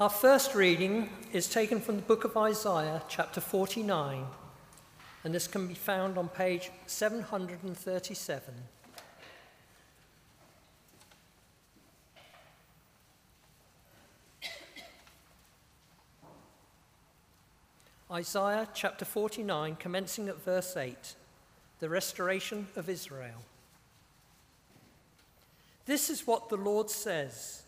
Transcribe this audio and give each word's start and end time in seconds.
Our 0.00 0.10
first 0.10 0.56
reading 0.56 1.08
is 1.32 1.46
taken 1.46 1.80
from 1.80 1.94
the 1.94 2.02
book 2.02 2.24
of 2.24 2.36
Isaiah, 2.36 3.00
chapter 3.08 3.40
49, 3.40 4.26
and 5.22 5.32
this 5.32 5.46
can 5.46 5.68
be 5.68 5.74
found 5.74 6.18
on 6.18 6.26
page 6.26 6.72
737. 6.86 8.54
Isaiah 18.10 18.66
chapter 18.74 19.04
49, 19.04 19.76
commencing 19.76 20.28
at 20.28 20.42
verse 20.44 20.76
8, 20.76 21.14
the 21.78 21.88
restoration 21.88 22.66
of 22.74 22.88
Israel. 22.88 23.44
This 25.86 26.10
is 26.10 26.26
what 26.26 26.48
the 26.48 26.56
Lord 26.56 26.90
says 26.90 27.63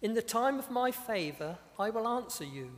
In 0.00 0.14
the 0.14 0.22
time 0.22 0.58
of 0.58 0.70
my 0.70 0.92
favor, 0.92 1.58
I 1.78 1.90
will 1.90 2.06
answer 2.06 2.44
you, 2.44 2.70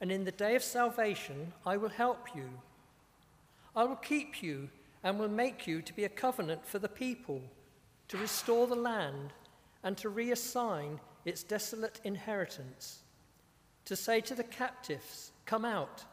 and 0.00 0.10
in 0.10 0.24
the 0.24 0.32
day 0.32 0.56
of 0.56 0.62
salvation, 0.62 1.52
I 1.66 1.76
will 1.76 1.90
help 1.90 2.34
you. 2.34 2.48
I 3.76 3.84
will 3.84 3.96
keep 3.96 4.42
you 4.42 4.70
and 5.02 5.18
will 5.18 5.28
make 5.28 5.66
you 5.66 5.82
to 5.82 5.92
be 5.92 6.04
a 6.04 6.08
covenant 6.08 6.64
for 6.64 6.78
the 6.78 6.88
people, 6.88 7.42
to 8.08 8.16
restore 8.16 8.66
the 8.66 8.74
land 8.74 9.34
and 9.82 9.98
to 9.98 10.10
reassign 10.10 10.98
its 11.26 11.42
desolate 11.42 12.00
inheritance, 12.04 13.00
to 13.84 13.94
say 13.94 14.22
to 14.22 14.34
the 14.34 14.44
captives, 14.44 15.30
Come 15.44 15.66
out, 15.66 16.04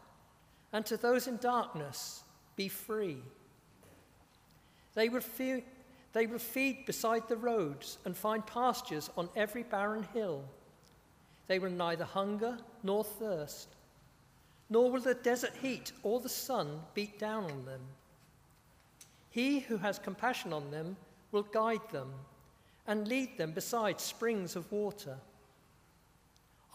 and 0.74 0.86
to 0.86 0.98
those 0.98 1.28
in 1.28 1.38
darkness, 1.38 2.24
Be 2.58 2.68
free. 2.68 3.20
They 4.94 5.08
will, 5.08 5.22
feed, 5.22 5.64
they 6.14 6.28
will 6.28 6.40
feed 6.40 6.86
beside 6.86 7.28
the 7.28 7.38
roads 7.38 7.98
and 8.06 8.16
find 8.16 8.46
pastures 8.46 9.10
on 9.18 9.30
every 9.36 9.64
barren 9.64 10.04
hill. 10.14 10.44
They 11.48 11.60
will 11.60 11.72
neither 11.72 12.06
hunger 12.06 12.58
nor 12.84 13.04
thirst, 13.04 13.70
nor 14.70 14.92
will 14.92 15.02
the 15.02 15.14
desert 15.14 15.54
heat 15.62 15.92
or 16.04 16.20
the 16.20 16.30
sun 16.30 16.82
beat 16.94 17.20
down 17.20 17.46
on 17.46 17.66
them. 17.66 17.82
He 19.30 19.60
who 19.60 19.78
has 19.78 20.00
compassion 20.00 20.52
on 20.52 20.72
them 20.72 20.98
will 21.32 21.44
guide 21.44 21.90
them 21.92 22.12
and 22.88 23.08
lead 23.08 23.38
them 23.38 23.52
beside 23.52 24.02
springs 24.02 24.56
of 24.56 24.72
water. 24.72 25.18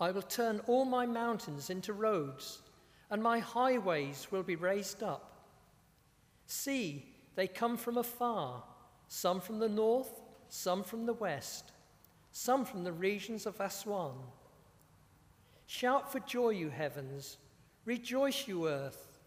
I 0.01 0.11
will 0.11 0.23
turn 0.23 0.61
all 0.67 0.85
my 0.85 1.07
mountains 1.07 1.71
into 1.71 1.93
roads, 1.93 2.61
and 3.11 3.23
my 3.23 3.39
highways 3.39 4.29
will 4.31 4.43
be 4.43 4.57
raised 4.57 5.03
up. 5.03 5.33
See, 6.47 7.07
they 7.35 7.47
come 7.47 7.77
from 7.77 7.99
afar, 7.99 8.63
some 9.09 9.41
from 9.41 9.59
the 9.59 9.69
north, 9.69 10.21
some 10.49 10.83
from 10.83 11.07
the 11.07 11.15
west, 11.15 11.73
some 12.33 12.65
from 12.65 12.85
the 12.85 12.93
regions 12.93 13.47
of 13.47 13.61
Aswan. 13.61 14.15
Shout 15.67 16.11
for 16.11 16.21
joy, 16.21 16.51
you 16.51 16.71
heavens, 16.71 17.39
rejoice, 17.85 18.47
you 18.47 18.69
earth, 18.69 19.19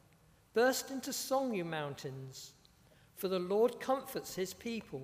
burst 0.54 0.92
into 0.92 1.12
song, 1.12 1.54
you 1.54 1.66
mountains, 1.66 2.54
for 3.16 3.28
the 3.28 3.40
Lord 3.40 3.80
comforts 3.80 4.36
his 4.36 4.54
people 4.54 5.02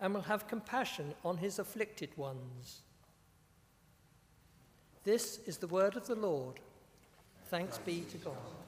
and 0.00 0.14
will 0.14 0.22
have 0.22 0.48
compassion 0.48 1.14
on 1.24 1.36
his 1.36 1.58
afflicted 1.58 2.16
ones. 2.16 2.82
This 5.04 5.38
is 5.46 5.58
the 5.58 5.66
word 5.66 5.96
of 5.96 6.06
the 6.06 6.14
Lord. 6.14 6.60
Thanks 7.50 7.78
be 7.78 8.04
to 8.10 8.16
God. 8.18 8.63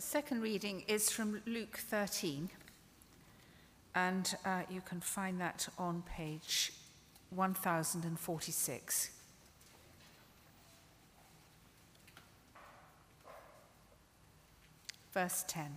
The 0.00 0.06
second 0.06 0.40
reading 0.40 0.82
is 0.88 1.10
from 1.10 1.42
Luke 1.44 1.76
13, 1.76 2.48
and 3.94 4.34
uh, 4.46 4.62
you 4.70 4.80
can 4.80 4.98
find 5.02 5.38
that 5.42 5.68
on 5.76 6.04
page 6.16 6.72
1046. 7.28 9.10
Verse 15.12 15.44
10. 15.46 15.76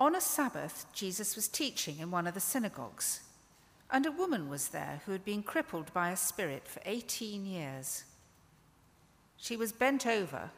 On 0.00 0.14
a 0.16 0.22
Sabbath, 0.22 0.86
Jesus 0.94 1.36
was 1.36 1.48
teaching 1.48 1.98
in 1.98 2.10
one 2.10 2.26
of 2.26 2.32
the 2.32 2.40
synagogues, 2.40 3.20
and 3.90 4.06
a 4.06 4.10
woman 4.10 4.48
was 4.48 4.68
there 4.68 5.02
who 5.04 5.12
had 5.12 5.26
been 5.26 5.42
crippled 5.42 5.92
by 5.92 6.10
a 6.10 6.16
spirit 6.16 6.66
for 6.66 6.80
18 6.86 7.44
years. 7.44 8.04
She 9.36 9.54
was 9.54 9.72
bent 9.72 10.06
over 10.06 10.50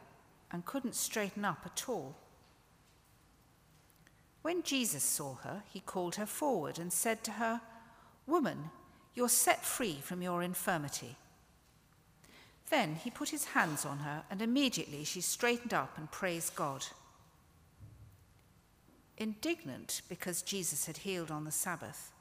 and 0.50 0.64
couldn't 0.64 0.94
straighten 0.94 1.44
up 1.44 1.62
at 1.64 1.88
all. 1.88 2.16
When 4.42 4.62
Jesus 4.62 5.03
saw 5.03 5.34
her, 5.36 5.62
he 5.72 5.81
called 5.81 6.14
her 6.16 6.26
forward 6.26 6.78
and 6.78 6.92
said 6.92 7.22
to 7.25 7.32
her, 7.32 7.60
Woman, 8.26 8.70
you're 9.14 9.28
set 9.28 9.64
free 9.64 9.98
from 10.03 10.22
your 10.22 10.42
infirmity. 10.42 11.16
Then 12.70 12.97
he 12.97 13.10
put 13.10 13.31
his 13.31 13.47
hands 13.47 13.84
on 13.84 13.98
her, 13.98 14.22
and 14.31 14.42
immediately 14.42 15.04
she 15.04 15.20
straightened 15.20 15.75
up 15.75 15.97
and 15.97 16.10
praised 16.10 16.54
God. 16.54 16.86
Indignant 19.16 20.03
because 20.09 20.42
Jesus 20.42 20.86
had 20.86 20.98
healed 20.98 21.30
on 21.30 21.44
the 21.44 21.50
Sabbath, 21.50 22.12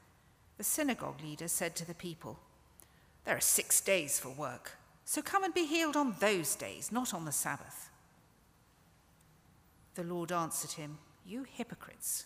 the 0.57 0.63
synagogue 0.63 1.21
leader 1.21 1.47
said 1.47 1.75
to 1.75 1.85
the 1.85 1.94
people, 1.94 2.39
There 3.25 3.38
are 3.38 3.41
six 3.41 3.81
days 3.81 4.19
for 4.19 4.29
work, 4.29 4.77
so 5.05 5.21
come 5.21 5.44
and 5.44 5.53
be 5.53 5.65
healed 5.65 5.95
on 5.95 6.15
those 6.19 6.55
days, 6.55 6.91
not 6.91 7.13
on 7.13 7.25
the 7.25 7.31
Sabbath. 7.31 7.89
The 9.97 10.03
Lord 10.03 10.31
answered 10.31 10.74
him, 10.74 11.00
You 11.25 11.44
hypocrites! 11.44 12.25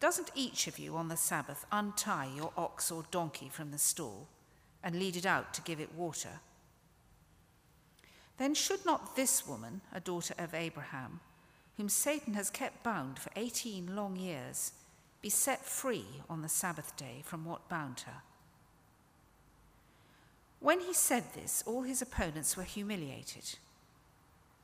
Doesn't 0.00 0.30
each 0.34 0.66
of 0.66 0.78
you 0.78 0.96
on 0.96 1.08
the 1.08 1.18
Sabbath 1.18 1.66
untie 1.70 2.30
your 2.34 2.50
ox 2.56 2.90
or 2.90 3.04
donkey 3.10 3.50
from 3.50 3.70
the 3.70 3.78
stall 3.78 4.26
and 4.82 4.98
lead 4.98 5.14
it 5.16 5.26
out 5.26 5.52
to 5.52 5.60
give 5.60 5.80
it 5.80 5.94
water? 5.94 6.40
Then 8.38 8.54
should 8.54 8.86
not 8.86 9.16
this 9.16 9.46
woman, 9.46 9.82
a 9.92 10.00
daughter 10.00 10.32
of 10.38 10.54
Abraham, 10.54 11.20
whom 11.76 11.90
Satan 11.90 12.32
has 12.32 12.48
kept 12.48 12.82
bound 12.82 13.18
for 13.18 13.30
18 13.36 13.94
long 13.94 14.16
years, 14.16 14.72
be 15.20 15.28
set 15.28 15.66
free 15.66 16.06
on 16.30 16.40
the 16.40 16.48
Sabbath 16.48 16.96
day 16.96 17.20
from 17.22 17.44
what 17.44 17.68
bound 17.68 18.00
her. 18.06 18.22
When 20.58 20.80
he 20.80 20.94
said 20.94 21.34
this, 21.34 21.62
all 21.66 21.82
his 21.82 22.00
opponents 22.00 22.56
were 22.56 22.62
humiliated, 22.62 23.58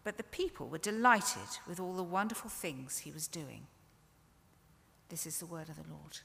but 0.04 0.16
the 0.16 0.22
people 0.24 0.68
were 0.68 0.78
delighted 0.78 1.58
with 1.66 1.80
all 1.80 1.94
the 1.94 2.02
wonderful 2.02 2.50
things 2.50 2.98
he 2.98 3.10
was 3.10 3.28
doing. 3.28 3.66
This 5.08 5.26
is 5.26 5.38
the 5.38 5.46
word 5.46 5.68
of 5.68 5.76
the 5.76 5.90
Lord. 5.90 6.18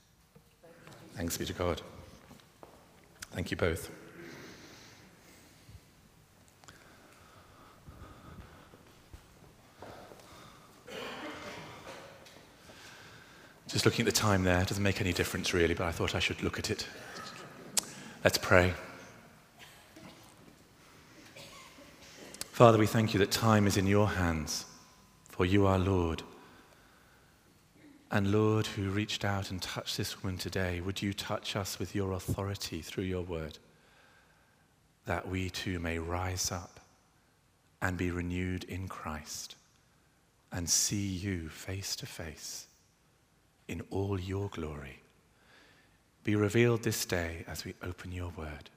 Thanks 1.16 1.38
be 1.38 1.46
to 1.46 1.54
God. 1.54 1.82
Thank 3.32 3.52
you 3.52 3.58
both. 3.58 3.90
Just 13.68 13.86
looking 13.86 14.06
at 14.08 14.14
the 14.14 14.20
time 14.20 14.44
there 14.44 14.64
doesn't 14.66 14.84
make 14.84 15.02
any 15.02 15.14
difference 15.14 15.52
really, 15.52 15.74
but 15.74 15.88
I 15.88 15.92
thought 15.92 16.14
I 16.14 16.20
should 16.20 16.44
look 16.44 16.60
at 16.60 16.70
it. 16.70 16.86
Let's 18.24 18.38
pray. 18.38 18.74
Father, 22.54 22.78
we 22.78 22.86
thank 22.86 23.16
you 23.16 23.18
that 23.18 23.32
time 23.32 23.66
is 23.66 23.78
in 23.78 23.88
your 23.88 24.08
hands, 24.08 24.66
for 25.28 25.44
you 25.44 25.66
are 25.66 25.80
Lord. 25.80 26.22
And 28.12 28.32
Lord, 28.32 28.68
who 28.68 28.92
reached 28.92 29.26
out 29.26 29.50
and 29.50 29.60
touched 29.60 29.98
this 29.98 30.22
woman 30.22 30.38
today, 30.38 30.80
would 30.80 31.02
you 31.02 31.16
touch 31.16 31.56
us 31.56 31.80
with 31.80 31.96
your 31.96 32.12
authority 32.12 32.84
through 32.84 33.06
your 33.06 33.24
word, 33.24 33.58
that 35.08 35.28
we 35.28 35.50
too 35.50 35.80
may 35.80 35.98
rise 35.98 36.52
up 36.52 36.80
and 37.82 37.98
be 37.98 38.12
renewed 38.12 38.66
in 38.66 38.88
Christ 38.88 39.56
and 40.52 40.70
see 40.70 41.08
you 41.08 41.50
face 41.50 41.96
to 41.96 42.06
face 42.06 42.68
in 43.68 43.82
all 43.90 44.20
your 44.20 44.50
glory. 44.50 45.02
Be 46.24 46.36
revealed 46.36 46.84
this 46.84 47.04
day 47.04 47.46
as 47.48 47.66
we 47.66 47.74
open 47.82 48.12
your 48.12 48.32
word. 48.38 48.70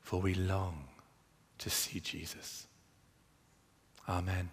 For 0.00 0.20
we 0.20 0.34
long 0.34 0.88
to 1.58 1.70
see 1.70 2.00
Jesus. 2.00 2.66
Amen. 4.08 4.50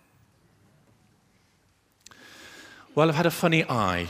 Well, 2.96 3.10
I've 3.10 3.16
had 3.16 3.26
a 3.26 3.32
funny 3.32 3.64
eye. 3.64 4.08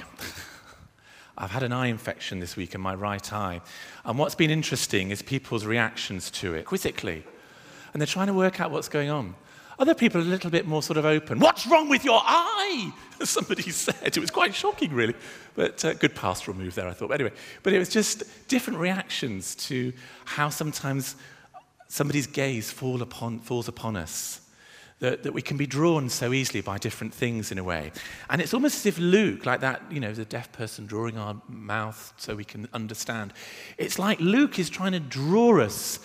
I've 1.37 1.51
had 1.51 1.63
an 1.63 1.71
eye 1.71 1.87
infection 1.87 2.39
this 2.39 2.55
week 2.55 2.75
in 2.75 2.81
my 2.81 2.93
right 2.93 3.33
eye. 3.33 3.61
And 4.05 4.19
what's 4.19 4.35
been 4.35 4.51
interesting 4.51 5.09
is 5.09 5.21
people's 5.21 5.65
reactions 5.65 6.29
to 6.31 6.53
it 6.53 6.65
quizzically. 6.65 7.23
And 7.91 8.01
they're 8.01 8.07
trying 8.07 8.27
to 8.27 8.33
work 8.33 8.59
out 8.59 8.71
what's 8.71 8.89
going 8.89 9.09
on. 9.09 9.35
Other 9.79 9.95
people 9.95 10.21
are 10.21 10.23
a 10.23 10.27
little 10.27 10.51
bit 10.51 10.67
more 10.67 10.83
sort 10.83 10.97
of 10.97 11.05
open. 11.05 11.39
What's 11.39 11.65
wrong 11.65 11.89
with 11.89 12.05
your 12.05 12.21
eye? 12.23 12.93
Somebody 13.23 13.71
said. 13.71 13.95
It 14.03 14.17
was 14.19 14.29
quite 14.29 14.53
shocking, 14.53 14.93
really. 14.93 15.15
But 15.55 15.83
uh, 15.83 15.93
good 15.93 16.13
pastoral 16.13 16.55
move 16.55 16.75
there, 16.75 16.87
I 16.87 16.93
thought. 16.93 17.09
But 17.09 17.21
anyway, 17.21 17.35
but 17.63 17.73
it 17.73 17.79
was 17.79 17.89
just 17.89 18.23
different 18.47 18.79
reactions 18.79 19.55
to 19.55 19.91
how 20.25 20.49
sometimes 20.49 21.15
somebody's 21.93 22.25
gaze 22.25 22.71
fall 22.71 23.03
upon, 23.03 23.37
falls 23.37 23.67
upon 23.67 23.95
us. 23.95 24.41
that, 24.99 25.21
that 25.23 25.33
we 25.33 25.41
can 25.41 25.57
be 25.57 25.67
drawn 25.67 26.09
so 26.09 26.33
easily 26.33 26.61
by 26.61 26.77
different 26.77 27.13
things 27.13 27.51
in 27.51 27.57
a 27.57 27.63
way. 27.63 27.91
And 28.29 28.41
it's 28.41 28.53
almost 28.53 28.77
as 28.77 28.85
if 28.85 28.97
Luke, 28.97 29.45
like 29.45 29.59
that, 29.59 29.81
you 29.91 29.99
know, 29.99 30.13
the 30.13 30.25
deaf 30.25 30.51
person 30.51 30.87
drawing 30.87 31.17
our 31.17 31.39
mouth 31.47 32.13
so 32.17 32.35
we 32.35 32.45
can 32.45 32.67
understand. 32.73 33.33
It's 33.77 33.99
like 33.99 34.19
Luke 34.19 34.57
is 34.57 34.69
trying 34.69 34.93
to 34.93 34.99
draw 34.99 35.59
us 35.59 35.99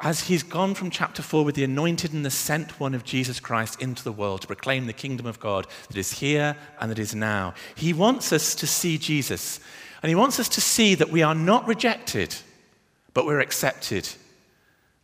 as 0.00 0.20
he's 0.20 0.42
gone 0.42 0.74
from 0.74 0.90
chapter 0.90 1.22
4 1.22 1.44
with 1.44 1.54
the 1.54 1.64
anointed 1.64 2.12
and 2.12 2.24
the 2.24 2.30
sent 2.30 2.78
one 2.78 2.94
of 2.94 3.02
Jesus 3.02 3.40
Christ 3.40 3.80
into 3.80 4.04
the 4.04 4.12
world 4.12 4.42
to 4.42 4.46
proclaim 4.46 4.86
the 4.86 4.92
kingdom 4.92 5.26
of 5.26 5.40
God 5.40 5.66
that 5.88 5.96
is 5.96 6.20
here 6.20 6.56
and 6.78 6.90
that 6.90 6.98
is 6.98 7.14
now. 7.14 7.54
He 7.74 7.92
wants 7.92 8.32
us 8.32 8.54
to 8.56 8.66
see 8.66 8.98
Jesus. 8.98 9.58
And 10.02 10.08
he 10.08 10.14
wants 10.14 10.38
us 10.38 10.48
to 10.50 10.60
see 10.60 10.94
that 10.94 11.10
we 11.10 11.22
are 11.22 11.34
not 11.34 11.66
rejected, 11.66 12.36
but 13.14 13.26
we're 13.26 13.40
accepted. 13.40 14.08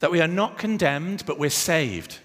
That 0.03 0.11
we 0.11 0.21
are 0.21 0.29
not 0.29 0.59
condemned, 0.59 1.25
but 1.27 1.39
we're 1.39 1.49
saved 1.49 2.19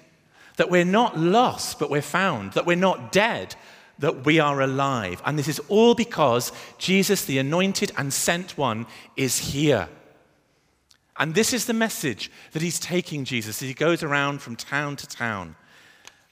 that 0.58 0.70
we're 0.70 0.86
not 0.86 1.18
lost, 1.18 1.80
but 1.80 1.90
we're 1.90 2.02
found, 2.02 2.54
that 2.54 2.66
we're 2.66 2.76
not 2.76 3.12
dead, 3.12 3.56
that 4.00 4.26
we 4.26 4.40
are 4.40 4.62
alive. 4.62 5.22
And 5.26 5.40
this 5.40 5.48
is 5.48 5.62
all 5.70 5.96
because 5.96 6.52
Jesus, 6.78 7.26
the 7.26 7.38
anointed 7.38 7.92
and 7.98 8.12
sent 8.12 8.58
one, 8.58 8.86
is 9.16 9.38
here. 9.38 9.88
And 11.16 11.34
this 11.34 11.54
is 11.54 11.66
the 11.66 11.74
message 11.74 12.32
that 12.52 12.62
he's 12.62 12.80
taking 12.80 13.24
Jesus 13.24 13.62
as 13.62 13.68
he 13.68 13.74
goes 13.74 14.04
around 14.04 14.42
from 14.42 14.56
town 14.56 14.96
to 14.98 15.08
town. 15.08 15.56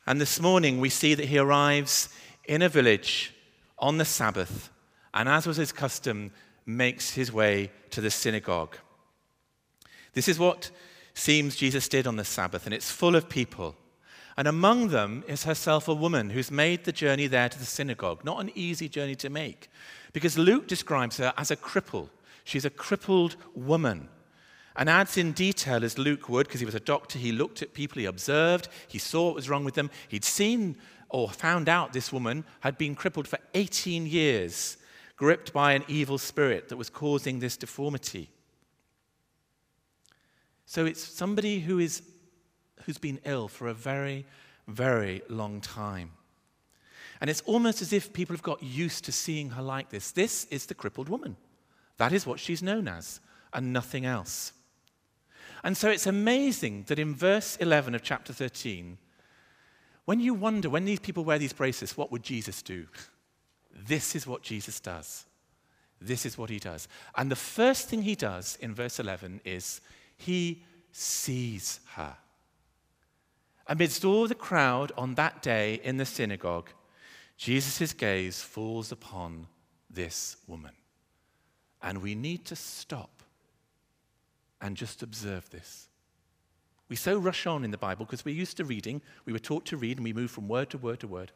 And 0.05 0.19
this 0.19 0.39
morning 0.39 0.79
we 0.79 0.89
see 0.89 1.15
that 1.15 1.25
he 1.25 1.37
arrives 1.37 2.09
in 2.45 2.61
a 2.61 2.69
village 2.69 3.33
on 3.79 3.97
the 3.97 4.05
Sabbath, 4.05 4.69
and 5.13 5.27
as 5.27 5.47
was 5.47 5.57
his 5.57 5.71
custom, 5.71 6.31
makes 6.65 7.13
his 7.13 7.31
way 7.31 7.71
to 7.91 8.01
the 8.01 8.11
synagogue. 8.11 8.77
This 10.13 10.27
is 10.27 10.39
what 10.39 10.71
seems 11.15 11.55
Jesus 11.55 11.87
did 11.87 12.05
on 12.05 12.17
the 12.17 12.23
Sabbath, 12.23 12.65
and 12.65 12.73
it's 12.73 12.91
full 12.91 13.15
of 13.15 13.27
people. 13.27 13.75
And 14.37 14.47
among 14.47 14.89
them 14.89 15.23
is 15.27 15.45
herself 15.45 15.87
a 15.87 15.93
woman 15.93 16.29
who's 16.29 16.51
made 16.51 16.83
the 16.83 16.91
journey 16.91 17.25
there 17.25 17.49
to 17.49 17.57
the 17.57 17.65
synagogue. 17.65 18.23
Not 18.23 18.41
an 18.41 18.51
easy 18.53 18.87
journey 18.89 19.15
to 19.15 19.29
make, 19.29 19.69
because 20.13 20.37
Luke 20.37 20.67
describes 20.67 21.17
her 21.17 21.33
as 21.37 21.49
a 21.49 21.55
cripple. 21.55 22.09
She's 22.43 22.65
a 22.65 22.69
crippled 22.69 23.37
woman. 23.55 24.09
And 24.75 24.89
adds 24.89 25.17
in 25.17 25.31
detail, 25.31 25.85
as 25.85 25.97
Luke 25.97 26.27
would, 26.27 26.47
because 26.47 26.59
he 26.59 26.65
was 26.65 26.75
a 26.75 26.81
doctor, 26.81 27.17
he 27.17 27.31
looked 27.31 27.61
at 27.61 27.73
people, 27.73 28.01
he 28.01 28.05
observed, 28.05 28.67
he 28.89 28.99
saw 28.99 29.27
what 29.27 29.35
was 29.35 29.49
wrong 29.49 29.63
with 29.63 29.75
them. 29.75 29.89
He'd 30.09 30.25
seen 30.25 30.75
or 31.07 31.29
found 31.29 31.69
out 31.69 31.93
this 31.93 32.11
woman 32.11 32.43
had 32.59 32.77
been 32.77 32.93
crippled 32.93 33.27
for 33.27 33.39
18 33.53 34.05
years, 34.05 34.75
gripped 35.15 35.53
by 35.53 35.71
an 35.71 35.85
evil 35.87 36.17
spirit 36.17 36.67
that 36.67 36.75
was 36.75 36.89
causing 36.89 37.39
this 37.39 37.55
deformity. 37.55 38.29
So 40.75 40.85
it's 40.85 41.01
somebody 41.01 41.61
who 41.61 41.79
is 41.79 42.01
who's 42.83 42.97
been 42.97 43.21
ill 43.23 43.47
for 43.47 43.69
a 43.69 43.73
very, 43.73 44.25
very 44.67 45.21
long 45.29 45.61
time. 45.61 46.11
And 47.21 47.29
it's 47.29 47.39
almost 47.45 47.81
as 47.81 47.93
if 47.93 48.11
people 48.11 48.35
have 48.35 48.43
got 48.43 48.61
used 48.61 49.05
to 49.05 49.13
seeing 49.13 49.51
her 49.51 49.61
like 49.61 49.89
this. 49.89 50.11
This 50.11 50.43
is 50.51 50.65
the 50.65 50.75
crippled 50.75 51.07
woman. 51.07 51.37
That 51.95 52.11
is 52.11 52.27
what 52.27 52.41
she's 52.41 52.61
known 52.61 52.89
as, 52.89 53.21
and 53.53 53.71
nothing 53.71 54.05
else. 54.05 54.51
And 55.63 55.77
so 55.77 55.89
it's 55.89 56.07
amazing 56.07 56.83
that 56.87 56.99
in 56.99 57.15
verse 57.15 57.55
11 57.61 57.95
of 57.95 58.03
chapter 58.03 58.33
13, 58.33 58.97
when 60.03 60.19
you 60.19 60.33
wonder, 60.33 60.69
when 60.69 60.83
these 60.83 60.99
people 60.99 61.23
wear 61.23 61.39
these 61.39 61.53
braces, 61.53 61.95
what 61.95 62.11
would 62.11 62.21
Jesus 62.21 62.61
do? 62.61 62.85
This 63.73 64.13
is 64.13 64.27
what 64.27 64.41
Jesus 64.41 64.81
does. 64.81 65.25
This 66.01 66.25
is 66.25 66.37
what 66.37 66.49
he 66.49 66.59
does. 66.59 66.89
And 67.15 67.31
the 67.31 67.37
first 67.37 67.87
thing 67.87 68.01
he 68.01 68.15
does 68.15 68.57
in 68.59 68.75
verse 68.75 68.99
11 68.99 69.39
is 69.45 69.79
he 70.15 70.63
sees 70.91 71.79
her. 71.93 72.15
Amidst 73.67 74.05
all 74.05 74.27
the 74.27 74.35
crowd 74.35 74.91
on 74.97 75.15
that 75.15 75.41
day 75.41 75.81
in 75.83 75.97
the 75.97 76.05
synagogue, 76.05 76.69
Jesus' 77.37 77.93
gaze 77.93 78.41
falls 78.41 78.91
upon 78.91 79.47
this 79.89 80.37
woman. 80.47 80.73
And 81.81 82.01
we 82.01 82.15
need 82.15 82.45
to 82.45 82.55
stop 82.55 83.23
and 84.61 84.77
just 84.77 85.03
observe 85.03 85.49
this. 85.49 85.87
We 86.87 86.95
so 86.95 87.17
rush 87.17 87.47
on 87.47 87.63
in 87.63 87.71
the 87.71 87.77
Bible 87.77 88.05
because 88.05 88.23
we're 88.23 88.35
used 88.35 88.57
to 88.57 88.65
reading, 88.65 89.01
we 89.25 89.33
were 89.33 89.39
taught 89.39 89.65
to 89.67 89.77
read, 89.77 89.97
and 89.97 90.03
we 90.03 90.13
move 90.13 90.31
from 90.31 90.47
word 90.47 90.69
to 90.69 90.77
word 90.77 90.99
to 90.99 91.07
word. 91.07 91.31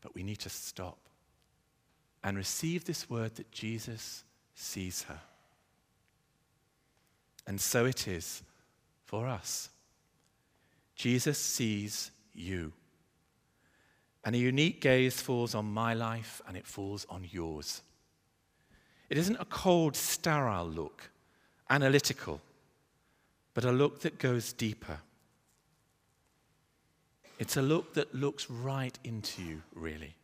But 0.00 0.14
we 0.14 0.22
need 0.22 0.38
to 0.40 0.48
stop 0.48 0.98
and 2.22 2.36
receive 2.36 2.84
this 2.84 3.10
word 3.10 3.34
that 3.36 3.50
Jesus 3.50 4.24
sees 4.54 5.02
her. 5.04 5.20
And 7.46 7.60
so 7.60 7.84
it 7.84 8.08
is 8.08 8.42
for 9.04 9.26
us. 9.26 9.68
Jesus 10.96 11.38
sees 11.38 12.10
you. 12.34 12.72
And 14.24 14.34
a 14.34 14.38
unique 14.38 14.80
gaze 14.80 15.20
falls 15.20 15.54
on 15.54 15.66
my 15.66 15.94
life 15.94 16.42
and 16.48 16.56
it 16.56 16.66
falls 16.66 17.06
on 17.08 17.28
yours. 17.30 17.82
It 19.08 19.18
isn't 19.18 19.36
a 19.36 19.44
cold, 19.44 19.94
sterile 19.94 20.66
look, 20.66 21.10
analytical, 21.70 22.40
but 23.54 23.64
a 23.64 23.70
look 23.70 24.00
that 24.00 24.18
goes 24.18 24.52
deeper. 24.52 24.98
It's 27.38 27.56
a 27.56 27.62
look 27.62 27.94
that 27.94 28.14
looks 28.14 28.50
right 28.50 28.98
into 29.04 29.42
you, 29.42 29.62
really. 29.74 30.16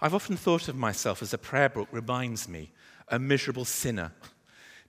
I've 0.00 0.14
often 0.14 0.36
thought 0.36 0.68
of 0.68 0.76
myself 0.76 1.20
as 1.20 1.34
a 1.34 1.38
prayer 1.38 1.68
book 1.68 1.88
reminds 1.92 2.48
me, 2.48 2.70
a 3.08 3.18
miserable 3.18 3.66
sinner 3.66 4.12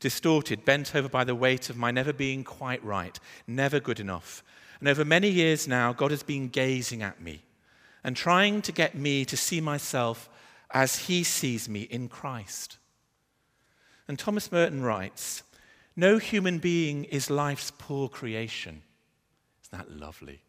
distorted, 0.02 0.66
bent 0.66 0.94
over 0.94 1.08
by 1.08 1.24
the 1.24 1.36
weight 1.36 1.70
of 1.70 1.78
my 1.78 1.92
never 1.92 2.12
being 2.12 2.44
quite 2.44 2.84
right, 2.84 3.18
never 3.48 3.80
good 3.80 4.02
enough. 4.02 4.44
And 4.80 4.90
over 4.90 5.06
many 5.06 5.30
years 5.30 5.68
now, 5.68 5.94
God 5.94 6.12
has 6.12 6.24
been 6.24 6.50
gazing 6.50 7.02
at 7.02 7.22
me 7.22 7.44
and 8.04 8.18
trying 8.18 8.62
to 8.64 8.72
get 8.72 8.96
me 8.96 9.24
to 9.26 9.38
see 9.38 9.62
myself 9.62 10.28
as 10.72 10.98
He 10.98 11.24
sees 11.24 11.70
me 11.70 11.84
in 11.84 12.10
Christ. 12.10 12.78
And 14.08 14.18
Thomas 14.18 14.52
Merton 14.52 14.82
writes 14.82 15.44
No 15.96 16.18
human 16.18 16.58
being 16.58 17.06
is 17.06 17.30
life's 17.30 17.72
poor 17.78 18.10
creation. 18.10 18.82
Isn't 19.64 19.88
that 19.88 19.96
lovely? 19.96 20.42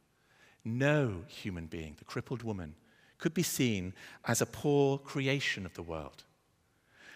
No 0.65 1.25
human 1.29 1.67
being, 1.67 1.97
the 1.99 2.05
crippled 2.05 2.43
woman, 2.43 2.75
could 3.19 3.35
be 3.35 3.43
seen 3.43 3.93
as 4.25 4.41
a 4.41 4.47
poor 4.47 4.97
creation 4.97 5.67
of 5.67 5.75
the 5.75 5.83
world. 5.83 6.25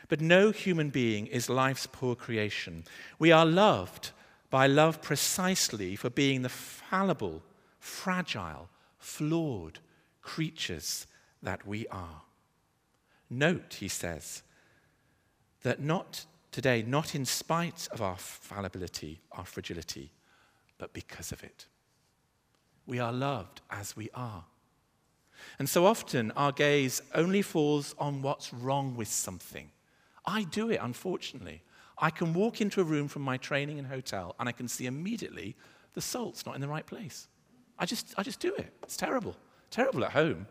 But 0.09 0.21
no 0.21 0.51
human 0.51 0.91
being 0.91 1.27
is 1.27 1.49
life's 1.49 1.87
poor 1.87 2.15
creation. 2.15 2.85
We 3.19 3.33
are 3.33 3.47
loved 3.47 4.11
by 4.51 4.67
love 4.67 5.03
precisely 5.03 5.97
for 5.97 6.11
being 6.11 6.43
the 6.43 6.49
fallible, 6.49 7.43
fragile, 7.81 8.69
flawed 8.99 9.81
creatures 10.23 11.07
that 11.43 11.67
we 11.67 11.87
are. 11.89 12.23
Note, 13.29 13.79
he 13.81 13.89
says, 13.89 14.43
that 15.63 15.81
not 15.81 16.27
today, 16.53 16.85
not 16.87 17.15
in 17.15 17.25
spite 17.25 17.89
of 17.91 18.01
our 18.01 18.17
fallibility, 18.17 19.21
our 19.33 19.45
fragility, 19.45 20.13
but 20.79 20.93
because 20.93 21.33
of 21.33 21.43
it. 21.43 21.67
We 22.87 23.01
are 23.01 23.13
loved 23.13 23.61
as 23.71 23.97
we 23.97 24.09
are. 24.15 24.45
And 25.59 25.69
so 25.69 25.87
often 25.87 26.31
our 26.33 26.53
gaze 26.53 27.03
only 27.15 27.43
falls 27.43 27.95
on 27.99 28.23
what's 28.23 28.53
wrong 28.53 28.97
with 28.97 29.09
something. 29.09 29.71
I 30.27 30.45
do 30.45 30.71
it, 30.71 30.81
unfortunately. 30.83 31.63
I 31.99 32.11
can 32.11 32.35
walk 32.35 32.61
into 32.61 32.81
a 32.81 32.85
room 32.85 33.09
from 33.09 33.23
my 33.23 33.37
training 33.37 33.79
and 33.79 33.87
hotel 33.87 34.35
and 34.39 34.49
I 34.49 34.53
can 34.53 34.69
see 34.69 34.87
immediately 34.87 35.57
the 35.95 36.01
salt's 36.01 36.45
not 36.45 36.55
in 36.55 36.61
the 36.61 36.69
right 36.69 36.87
place. 36.87 37.29
I 37.79 37.87
just, 37.87 38.15
I 38.19 38.23
just 38.23 38.41
do 38.41 38.55
it. 38.55 38.73
It's 38.83 38.97
terrible. 38.97 39.35
Terrible 39.71 40.05
at 40.05 40.13
home. 40.13 40.47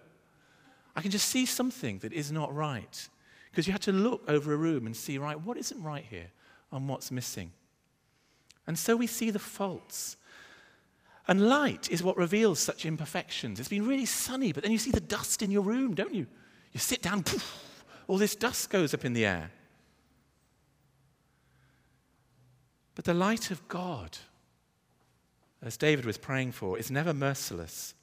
I 0.96 1.02
can 1.02 1.12
just 1.12 1.28
see 1.28 1.46
something 1.46 2.00
that 2.00 2.14
is 2.14 2.32
not 2.32 2.54
right 2.56 3.10
because 3.52 3.68
you 3.68 3.74
have 3.74 3.82
to 3.82 3.92
look 3.92 4.24
over 4.28 4.54
a 4.54 4.58
room 4.58 4.86
and 4.86 4.96
see, 4.96 5.18
right, 5.18 5.40
what 5.40 5.58
isn't 5.58 5.82
right 5.82 6.06
here 6.10 6.28
and 6.72 6.90
what's 6.90 7.12
missing. 7.12 7.52
And 8.68 8.78
so 8.78 8.96
we 8.96 9.08
see 9.08 9.30
the 9.30 9.40
faults. 9.40 10.18
And 11.28 11.48
light 11.48 11.90
is 11.92 12.04
what 12.04 12.18
reveals 12.18 12.60
such 12.60 12.86
imperfections. 12.86 13.60
It's 13.60 13.70
been 13.70 13.88
really 13.88 14.06
sunny, 14.06 14.52
but 14.52 14.64
then 14.64 14.72
you 14.72 14.78
see 14.78 14.92
the 14.92 15.00
dust 15.00 15.42
in 15.42 15.52
your 15.52 15.64
room, 15.64 15.96
don't 15.96 16.14
you? 16.14 16.28
You 16.72 16.80
sit 16.80 17.02
down, 17.02 17.24
poof, 17.24 17.84
all 18.08 18.18
this 18.18 18.36
dust 18.36 18.70
goes 18.70 18.94
up 18.94 19.06
in 19.06 19.14
the 19.14 19.26
air. 19.26 19.52
But 22.96 23.06
the 23.06 23.14
light 23.14 23.52
of 23.52 23.68
God, 23.68 24.18
as 25.62 25.78
David 25.78 26.06
was 26.06 26.18
praying 26.18 26.54
for, 26.54 26.78
is 26.78 26.90
never 26.90 27.14
merciless. 27.14 27.94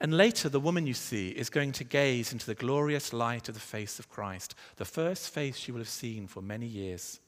And 0.00 0.16
later, 0.16 0.48
the 0.48 0.60
woman 0.60 0.86
you 0.86 0.94
see 0.94 1.30
is 1.30 1.50
going 1.50 1.72
to 1.72 1.84
gaze 1.84 2.32
into 2.32 2.46
the 2.46 2.54
glorious 2.54 3.12
light 3.12 3.48
of 3.48 3.54
the 3.54 3.60
face 3.60 3.98
of 3.98 4.08
Christ, 4.08 4.54
the 4.76 4.84
first 4.84 5.30
face 5.30 5.56
she 5.56 5.72
will 5.72 5.80
have 5.80 5.88
seen 5.88 6.26
for 6.26 6.40
many 6.40 6.66
years. 6.66 7.20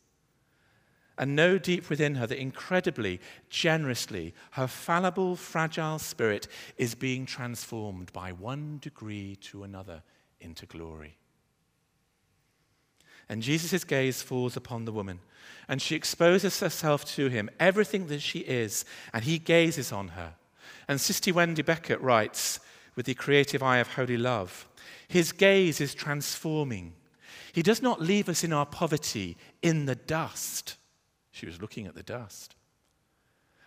And 1.18 1.37
know 1.37 1.59
deep 1.59 1.90
within 1.90 2.14
her 2.14 2.26
that 2.26 2.40
incredibly, 2.40 3.20
generously, 3.50 4.32
her 4.52 4.66
fallible, 4.66 5.37
fragile 5.37 5.99
spirit 5.99 6.49
is 6.78 6.94
being 6.94 7.26
transformed 7.26 8.12
by 8.12 8.32
one 8.32 8.78
degree 8.80 9.37
to 9.42 9.64
another 9.64 10.02
into 10.40 10.64
glory. 10.64 11.18
And 13.30 13.42
Jesus' 13.42 13.84
gaze 13.84 14.22
falls 14.22 14.56
upon 14.56 14.84
the 14.84 14.92
woman, 14.92 15.20
and 15.68 15.80
she 15.80 15.94
exposes 15.94 16.58
herself 16.58 17.04
to 17.14 17.28
him, 17.28 17.49
everything 17.60 18.08
that 18.08 18.20
she 18.20 18.40
is, 18.40 18.84
and 19.14 19.22
he 19.22 19.38
gazes 19.38 19.92
on 19.92 20.08
her. 20.08 20.34
And 20.88 21.00
Sister 21.00 21.32
Wendy 21.32 21.62
Beckett 21.62 22.00
writes, 22.00 22.58
with 22.96 23.06
the 23.06 23.14
creative 23.14 23.62
eye 23.62 23.78
of 23.78 23.94
holy 23.94 24.16
love, 24.16 24.66
his 25.06 25.30
gaze 25.30 25.80
is 25.80 25.94
transforming. 25.94 26.92
He 27.52 27.62
does 27.62 27.80
not 27.80 28.00
leave 28.00 28.28
us 28.28 28.42
in 28.42 28.52
our 28.52 28.66
poverty 28.66 29.37
in 29.62 29.87
the 29.87 29.94
dust. 29.94 30.76
She 31.30 31.46
was 31.46 31.62
looking 31.62 31.87
at 31.87 31.94
the 31.94 32.02
dust. 32.02 32.56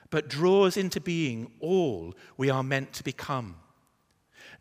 But 0.09 0.27
draws 0.27 0.75
into 0.75 0.99
being 0.99 1.53
all 1.61 2.15
we 2.35 2.49
are 2.49 2.63
meant 2.63 2.91
to 2.93 3.03
become. 3.03 3.55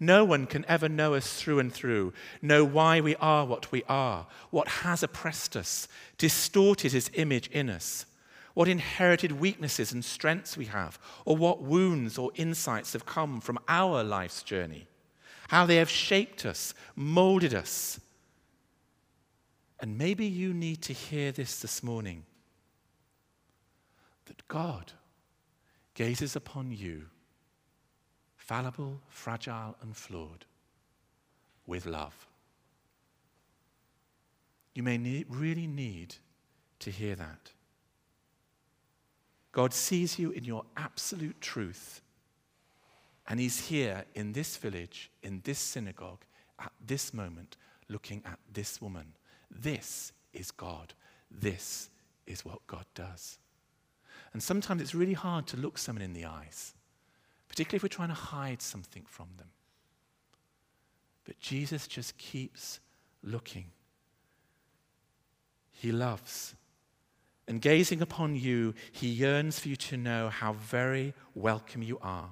No 0.02 0.24
one 0.24 0.46
can 0.46 0.64
ever 0.66 0.88
know 0.88 1.14
us 1.14 1.32
through 1.32 1.60
and 1.60 1.72
through, 1.72 2.12
know 2.42 2.64
why 2.64 3.00
we 3.00 3.14
are 3.14 3.46
what 3.46 3.70
we 3.70 3.84
are, 3.88 4.26
what 4.50 4.66
has 4.66 5.04
oppressed 5.04 5.54
us, 5.54 5.86
distorted 6.18 6.90
his 6.90 7.08
image 7.14 7.46
in 7.52 7.70
us, 7.70 8.04
what 8.54 8.66
inherited 8.66 9.30
weaknesses 9.30 9.92
and 9.92 10.04
strengths 10.04 10.56
we 10.56 10.64
have, 10.64 10.98
or 11.24 11.36
what 11.36 11.62
wounds 11.62 12.18
or 12.18 12.32
insights 12.34 12.94
have 12.94 13.06
come 13.06 13.40
from 13.40 13.60
our 13.68 14.02
life's 14.02 14.42
journey, 14.42 14.88
how 15.50 15.66
they 15.66 15.76
have 15.76 15.88
shaped 15.88 16.44
us, 16.44 16.74
molded 16.96 17.54
us. 17.54 18.00
And 19.78 19.96
maybe 19.96 20.26
you 20.26 20.52
need 20.52 20.82
to 20.82 20.92
hear 20.92 21.30
this 21.30 21.60
this 21.60 21.80
morning 21.80 22.24
that 24.24 24.48
God 24.48 24.94
gazes 25.94 26.34
upon 26.34 26.72
you 26.72 27.04
fallible, 28.46 29.00
fragile, 29.08 29.76
and 29.82 29.96
flawed, 29.96 30.44
with 31.66 31.86
love. 31.86 32.26
You 34.74 34.82
may 34.82 34.98
need, 34.98 35.26
really 35.28 35.68
need 35.68 36.16
to 36.80 36.90
hear 36.90 37.14
that. 37.14 37.52
God 39.52 39.72
sees 39.72 40.18
you 40.18 40.32
in 40.32 40.44
your 40.44 40.64
absolute 40.76 41.40
truth, 41.40 42.00
and 43.28 43.38
He's 43.38 43.68
here 43.68 44.04
in 44.14 44.32
this 44.32 44.56
village, 44.56 45.10
in 45.22 45.40
this 45.44 45.58
synagogue, 45.58 46.24
at 46.58 46.72
this 46.84 47.14
moment, 47.14 47.56
looking 47.88 48.22
at 48.24 48.38
this 48.52 48.82
woman. 48.82 49.12
This 49.50 50.12
is 50.32 50.50
God. 50.50 50.94
This 51.30 51.90
is 52.26 52.44
what 52.44 52.66
God 52.66 52.86
does. 52.94 53.38
And 54.32 54.42
sometimes 54.42 54.82
it's 54.82 54.94
really 54.94 55.12
hard 55.12 55.46
to 55.48 55.56
look 55.56 55.78
someone 55.78 56.02
in 56.02 56.14
the 56.14 56.24
eyes 56.24 56.74
particularly 57.52 57.76
if 57.76 57.82
we're 57.82 57.88
trying 57.88 58.08
to 58.08 58.14
hide 58.14 58.62
something 58.62 59.02
from 59.06 59.26
them. 59.36 59.48
But 61.26 61.38
Jesus 61.38 61.86
just 61.86 62.16
keeps 62.16 62.80
looking. 63.22 63.66
He 65.70 65.92
loves. 65.92 66.54
And 67.46 67.60
gazing 67.60 68.00
upon 68.00 68.36
you, 68.36 68.72
he 68.90 69.08
yearns 69.08 69.58
for 69.58 69.68
you 69.68 69.76
to 69.76 69.98
know 69.98 70.30
how 70.30 70.54
very 70.54 71.12
welcome 71.34 71.82
you 71.82 71.98
are. 72.00 72.30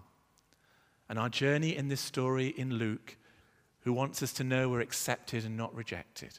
And 1.07 1.19
our 1.19 1.29
journey 1.29 1.77
in 1.77 1.89
this 1.89 2.01
story 2.01 2.47
in 2.47 2.77
Luke, 2.77 3.19
who 3.81 3.93
wants 3.93 4.23
us 4.23 4.33
to 4.33 4.45
know 4.45 4.71
we're 4.71 4.81
accepted 4.81 5.45
and 5.45 5.55
not 5.55 5.75
rejected, 5.75 6.39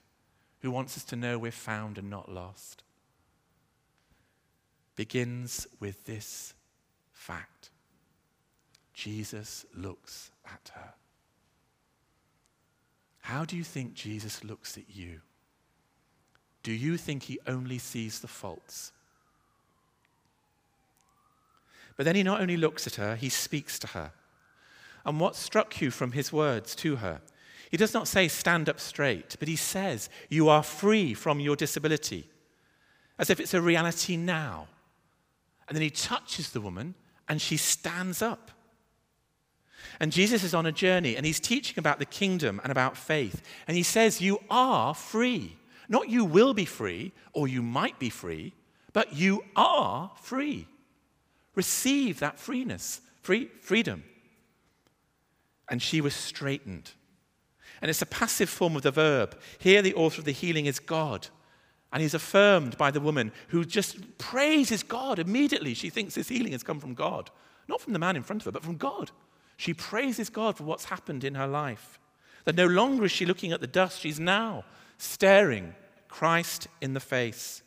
who 0.62 0.72
wants 0.72 0.98
us 0.98 1.04
to 1.04 1.16
know 1.16 1.38
we're 1.38 1.52
found 1.52 2.00
and 2.00 2.10
not 2.10 2.32
lost, 2.32 2.82
begins 4.96 5.68
with 5.80 6.06
this 6.06 6.56
fact 7.12 7.70
Jesus 8.94 9.66
looks 9.76 10.32
at 10.46 10.72
her. 10.76 10.94
How 13.22 13.46
do 13.46 13.56
you 13.56 13.64
think 13.64 13.94
Jesus 13.94 14.44
looks 14.44 14.78
at 14.78 14.84
you? 14.94 15.22
Do 16.64 16.72
you 16.72 16.98
think 16.98 17.24
he 17.24 17.40
only 17.48 17.78
sees 17.78 18.20
the 18.20 18.28
faults? 18.28 18.92
But 21.96 22.06
then 22.06 22.16
he 22.16 22.24
not 22.24 22.42
only 22.42 22.58
looks 22.58 22.88
at 22.88 22.96
her, 22.96 23.16
he 23.16 23.30
speaks 23.30 23.80
to 23.80 23.88
her. 23.88 24.12
And 25.06 25.20
what 25.20 25.36
struck 25.36 25.82
you 25.82 25.92
from 25.92 26.12
his 26.12 26.32
words 26.32 26.76
to 26.76 26.98
her? 26.98 27.22
He 27.70 27.78
does 27.78 27.94
not 27.94 28.08
say, 28.08 28.28
stand 28.28 28.70
up 28.70 28.80
straight, 28.80 29.36
but 29.40 29.48
he 29.48 29.56
says, 29.56 30.10
you 30.30 30.50
are 30.50 30.64
free 30.64 31.14
from 31.14 31.40
your 31.40 31.56
disability, 31.56 32.30
as 33.18 33.30
if 33.30 33.40
it's 33.40 33.54
a 33.54 33.62
reality 33.62 34.18
now. 34.18 34.68
And 35.68 35.76
then 35.76 35.82
he 35.82 35.90
touches 35.90 36.52
the 36.52 36.62
woman, 36.62 36.96
and 37.30 37.42
she 37.42 37.56
stands 37.56 38.22
up. 38.22 38.52
And 40.00 40.12
Jesus 40.12 40.44
is 40.44 40.54
on 40.54 40.66
a 40.66 40.72
journey 40.72 41.16
and 41.16 41.26
he's 41.26 41.40
teaching 41.40 41.78
about 41.78 42.00
the 42.00 42.06
kingdom 42.06 42.60
and 42.64 42.72
about 42.72 42.98
faith. 42.98 43.42
And 43.68 43.78
he 43.78 43.84
says, 43.84 44.22
You 44.22 44.40
are 44.50 44.94
free. 44.94 45.58
Not 45.90 46.10
you 46.10 46.26
will 46.26 46.54
be 46.54 46.66
free 46.66 47.12
or 47.34 47.48
you 47.48 47.62
might 47.62 48.00
be 48.00 48.10
free, 48.10 48.54
but 48.94 49.14
you 49.14 49.44
are 49.56 50.12
free. 50.22 50.68
Receive 51.56 52.20
that 52.20 52.40
freeness, 52.40 53.02
free, 53.22 53.50
freedom. 53.62 54.04
And 55.70 55.82
she 55.82 56.02
was 56.02 56.16
straightened. 56.16 56.92
And 57.82 57.90
it's 57.90 58.02
a 58.02 58.06
passive 58.08 58.50
form 58.50 58.76
of 58.76 58.84
the 58.84 58.92
verb. 58.92 59.38
Here, 59.58 59.82
the 59.82 59.96
author 59.96 60.22
of 60.22 60.26
the 60.26 60.32
healing 60.32 60.66
is 60.66 60.80
God. 60.80 61.28
And 61.92 62.02
he's 62.02 62.14
affirmed 62.14 62.78
by 62.78 62.92
the 62.92 63.02
woman 63.02 63.32
who 63.50 63.66
just 63.66 64.18
praises 64.18 64.84
God 64.84 65.20
immediately. 65.20 65.74
She 65.74 65.90
thinks 65.90 66.16
this 66.16 66.30
healing 66.30 66.54
has 66.54 66.64
come 66.64 66.80
from 66.80 66.94
God. 66.94 67.30
Not 67.68 67.82
from 67.82 67.94
the 67.94 68.00
man 68.00 68.16
in 68.16 68.24
front 68.24 68.42
of 68.42 68.46
her, 68.46 68.52
but 68.52 68.64
from 68.64 68.78
God. 68.78 69.12
She 69.58 69.74
praises 69.74 70.30
God 70.30 70.58
for 70.58 70.64
what's 70.64 70.86
happened 70.86 71.24
in 71.24 71.36
her 71.36 71.48
life. 71.48 72.00
That 72.46 72.56
no 72.56 72.68
longer 72.68 73.06
is 73.06 73.12
she 73.12 73.26
looking 73.26 73.52
at 73.52 73.62
the 73.62 73.68
dust, 73.68 74.00
she's 74.02 74.20
now 74.20 74.64
staring 74.98 75.76
Christ 76.08 76.68
in 76.82 76.94
the 76.94 77.00
face. 77.00 77.62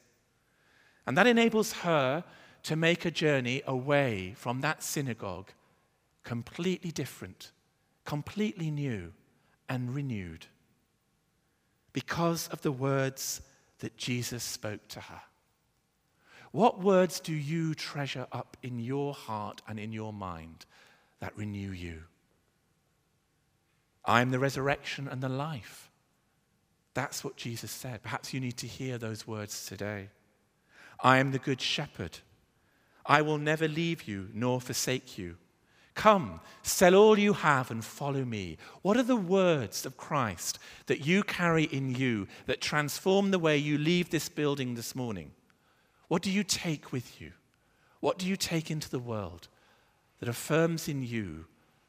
And 1.07 1.17
that 1.19 1.27
enables 1.27 1.73
her 1.73 2.25
to 2.65 2.77
make 2.77 3.05
a 3.05 3.11
journey 3.11 3.63
away 3.67 4.35
from 4.37 4.61
that 4.63 4.83
synagogue 4.83 5.51
completely 6.23 6.91
different, 6.91 7.53
completely 8.05 8.71
new, 8.71 9.13
and 9.69 9.95
renewed 9.95 10.47
because 11.93 12.49
of 12.49 12.63
the 12.63 12.73
words 12.73 13.41
that 13.79 13.97
Jesus 13.97 14.43
spoke 14.43 14.89
to 14.89 15.01
her. 15.01 15.21
What 16.53 16.81
words 16.81 17.21
do 17.21 17.33
you 17.33 17.75
treasure 17.75 18.27
up 18.33 18.57
in 18.63 18.79
your 18.79 19.13
heart 19.13 19.61
and 19.69 19.79
in 19.79 19.93
your 19.93 20.13
mind 20.13 20.67
that 21.25 21.39
renew 21.39 21.71
you. 21.71 22.03
I 24.05 24.21
am 24.21 24.31
the 24.31 24.39
resurrection 24.39 25.09
and 25.09 25.23
the 25.23 25.29
life. 25.31 25.91
That's 26.93 27.25
what 27.25 27.39
Jesus 27.39 27.71
said. 27.71 28.03
Perhaps 28.03 28.35
you 28.35 28.41
need 28.41 28.59
to 28.59 28.67
hear 28.67 28.99
those 28.99 29.27
words 29.27 29.65
today. 29.65 30.11
I 31.01 31.17
am 31.17 31.33
the 31.33 31.39
good 31.39 31.63
shepherd. 31.63 32.19
I 33.07 33.23
will 33.23 33.39
never 33.39 33.67
leave 33.67 34.03
you 34.03 34.29
nor 34.35 34.61
forsake 34.61 35.17
you. 35.17 35.39
Come, 35.95 36.43
sell 36.63 36.95
all 36.95 37.19
you 37.19 37.33
have 37.33 37.71
and 37.71 37.83
follow 37.83 38.27
me. 38.27 38.59
What 38.83 38.99
are 38.99 39.03
the 39.03 39.17
words 39.17 39.87
of 39.87 39.97
Christ 39.97 40.59
that 40.89 41.07
you 41.07 41.23
carry 41.23 41.65
in 41.65 41.95
you 41.95 42.29
that 42.45 42.61
transform 42.61 43.31
the 43.31 43.39
way 43.39 43.57
you 43.57 43.79
leave 43.79 44.11
this 44.11 44.29
building 44.29 44.75
this 44.75 44.95
morning? 44.95 45.31
What 46.09 46.21
do 46.21 46.31
you 46.31 46.45
take 46.45 46.93
with 46.93 47.19
you? 47.19 47.33
What 48.01 48.19
do 48.19 48.27
you 48.27 48.37
take 48.37 48.71
into 48.71 48.91
the 48.91 48.99
world? 48.99 49.49
That 50.25 50.31
affirms 50.31 50.89
in 50.89 51.03
you 51.03 51.45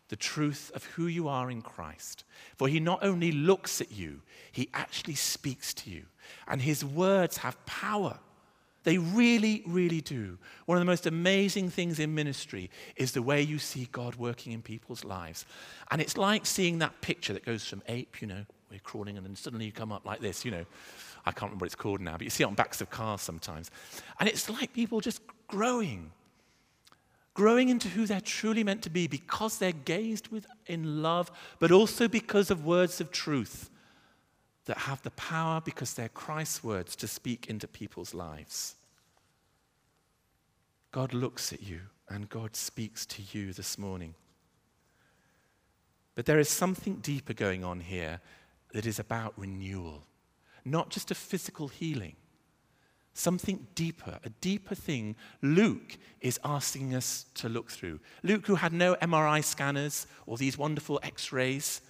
the 0.10 0.16
truth 0.18 0.70
of 0.76 0.84
who 0.84 1.08
you 1.08 1.30
are 1.30 1.50
in 1.50 1.62
Christ. 1.62 2.26
For 2.58 2.68
he 2.68 2.82
not 2.82 3.02
only 3.02 3.32
looks 3.32 3.80
at 3.80 3.94
you, 3.94 4.24
he 4.52 4.68
actually 4.74 5.16
speaks 5.16 5.74
to 5.76 5.90
you. 5.90 6.04
And 6.46 6.62
his 6.62 6.84
words 6.84 7.38
have 7.38 7.66
power. 7.66 8.20
They 8.84 8.98
really, 8.98 9.64
really 9.66 10.02
do. 10.02 10.38
One 10.66 10.78
of 10.78 10.82
the 10.82 10.86
most 10.86 11.08
amazing 11.08 11.70
things 11.70 11.98
in 11.98 12.14
ministry 12.14 12.70
is 12.98 13.14
the 13.14 13.22
way 13.22 13.42
you 13.42 13.58
see 13.58 13.88
God 13.94 14.16
working 14.16 14.52
in 14.52 14.62
people's 14.62 15.06
lives. 15.06 15.46
And 15.90 16.02
it's 16.02 16.18
like 16.18 16.46
seeing 16.46 16.80
that 16.80 17.00
picture 17.00 17.32
that 17.32 17.46
goes 17.46 17.66
from 17.66 17.84
ape, 17.88 18.22
you 18.22 18.28
know, 18.28 18.44
we're 18.70 18.82
crawling, 18.82 19.16
and 19.16 19.26
then 19.26 19.38
suddenly 19.38 19.68
you 19.68 19.72
come 19.72 19.94
up 19.94 20.06
like 20.06 20.20
this, 20.20 20.44
you 20.44 20.52
know. 20.52 20.66
I 21.26 21.32
can't 21.32 21.44
remember 21.44 21.64
what 21.64 21.68
it's 21.68 21.76
called 21.76 22.02
now, 22.02 22.18
but 22.18 22.24
you 22.24 22.30
see 22.30 22.44
it 22.44 22.48
on 22.48 22.54
backs 22.54 22.82
of 22.82 22.90
cars 22.90 23.22
sometimes. 23.22 23.72
And 24.20 24.28
it's 24.28 24.50
like 24.50 24.74
people 24.74 25.00
just 25.00 25.22
growing 25.48 26.12
growing 27.36 27.70
into 27.70 27.90
who 27.90 28.08
they're 28.08 28.22
truly 28.22 28.64
meant 28.64 28.82
to 28.82 28.90
be 28.90 29.06
because 29.06 29.60
they're 29.60 29.72
gazed 29.72 30.30
with 30.30 30.48
in 30.66 31.04
love, 31.04 31.30
but 31.60 31.72
also 31.72 32.08
because 32.08 32.50
of 32.50 32.66
words 32.66 33.00
of 33.00 33.12
truth 33.12 33.70
that 34.66 34.78
have 34.80 35.04
the 35.04 35.12
power, 35.12 35.62
because 35.64 35.94
they're 35.94 36.10
Christ's 36.10 36.64
words, 36.64 36.96
to 36.96 37.08
speak 37.08 37.46
into 37.48 37.68
people's 37.68 38.16
lives. 38.16 38.76
God 40.92 41.14
looks 41.14 41.54
at 41.54 41.62
you 41.62 41.82
and 42.10 42.30
God 42.30 42.56
speaks 42.56 43.06
to 43.08 43.22
you 43.32 43.52
this 43.52 43.78
morning. 43.78 44.16
But 46.16 46.26
there 46.26 46.40
is 46.40 46.50
something 46.50 46.96
deeper 46.96 47.34
going 47.34 47.66
on 47.66 47.82
here 47.82 48.22
that 48.72 48.86
is 48.86 48.98
about 48.98 49.34
renewal, 49.36 50.06
not 50.64 50.90
just 50.90 51.12
a 51.12 51.16
physical 51.16 51.68
healing 51.68 52.16
something 53.16 53.66
deeper, 53.76 54.20
a 54.24 54.30
deeper 54.42 54.76
thing 54.76 55.16
Luke 55.42 55.98
is 56.22 56.40
asking 56.44 56.94
us 56.94 57.26
to 57.36 57.50
look 57.50 57.72
through. 57.72 58.00
Luke, 58.24 58.46
who 58.46 58.56
had 58.56 58.74
no 58.74 58.96
MRI 58.96 59.44
scanners 59.44 60.06
or 60.28 60.38
these 60.38 60.58
wonderful 60.58 61.00
x 61.02 61.32
rays, 61.32 61.82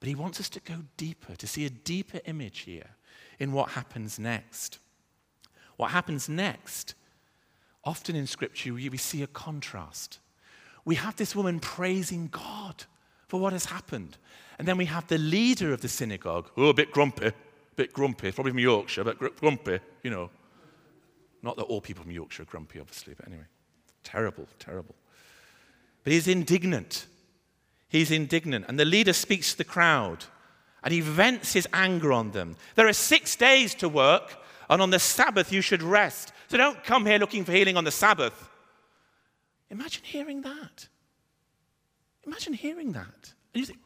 but 0.00 0.08
he 0.08 0.14
wants 0.14 0.38
us 0.40 0.48
to 0.50 0.60
go 0.60 0.84
deeper, 0.96 1.34
to 1.34 1.46
see 1.46 1.66
a 1.66 1.70
deeper 1.70 2.20
image 2.24 2.60
here 2.60 2.90
in 3.40 3.52
what 3.52 3.70
happens 3.70 4.18
next. 4.18 4.78
What 5.76 5.90
happens 5.90 6.28
next, 6.28 6.94
often 7.84 8.14
in 8.14 8.26
Scripture, 8.26 8.72
we 8.72 8.96
see 8.96 9.22
a 9.22 9.26
contrast. 9.26 10.20
we 10.84 10.94
have 10.94 11.16
this 11.16 11.34
woman 11.36 11.60
praising 11.60 12.28
God 12.28 12.84
for 13.26 13.40
what 13.40 13.52
has 13.52 13.66
happened. 13.66 14.16
And 14.58 14.66
then 14.66 14.76
we 14.76 14.86
have 14.86 15.06
the 15.08 15.18
leader 15.18 15.72
of 15.72 15.80
the 15.80 15.88
synagogue, 15.88 16.50
oh, 16.56 16.68
a 16.68 16.74
bit 16.74 16.92
grumpy, 16.92 17.26
a 17.26 17.34
bit 17.76 17.92
grumpy, 17.92 18.32
probably 18.32 18.52
from 18.52 18.58
Yorkshire, 18.60 19.04
but 19.04 19.18
grumpy, 19.18 19.80
you 20.02 20.10
know. 20.10 20.30
Not 21.42 21.56
that 21.56 21.64
all 21.64 21.80
people 21.80 22.02
from 22.02 22.12
Yorkshire 22.12 22.42
are 22.42 22.46
grumpy, 22.46 22.80
obviously, 22.80 23.14
but 23.14 23.26
anyway. 23.26 23.44
Terrible, 24.02 24.46
terrible. 24.58 24.94
But 26.04 26.12
he's 26.12 26.28
indignant. 26.28 27.06
He's 27.88 28.10
indignant. 28.10 28.66
And 28.68 28.78
the 28.78 28.84
leader 28.84 29.12
speaks 29.12 29.52
to 29.52 29.58
the 29.58 29.64
crowd 29.64 30.24
and 30.82 30.92
he 30.92 31.00
vents 31.00 31.52
his 31.52 31.68
anger 31.72 32.12
on 32.12 32.30
them. 32.30 32.56
There 32.74 32.86
are 32.86 32.92
six 32.92 33.36
days 33.36 33.74
to 33.76 33.88
work, 33.88 34.36
and 34.70 34.80
on 34.80 34.90
the 34.90 34.98
Sabbath 34.98 35.52
you 35.52 35.60
should 35.60 35.82
rest. 35.82 36.32
So 36.48 36.56
don't 36.56 36.82
come 36.84 37.04
here 37.04 37.18
looking 37.18 37.44
for 37.44 37.52
healing 37.52 37.76
on 37.76 37.84
the 37.84 37.90
Sabbath. 37.90 38.48
Imagine 39.70 40.04
hearing 40.04 40.42
that. 40.42 40.88
Imagine 42.26 42.52
hearing 42.52 42.92
that. 42.92 43.32
And 43.52 43.60
you 43.60 43.66
think, 43.66 43.80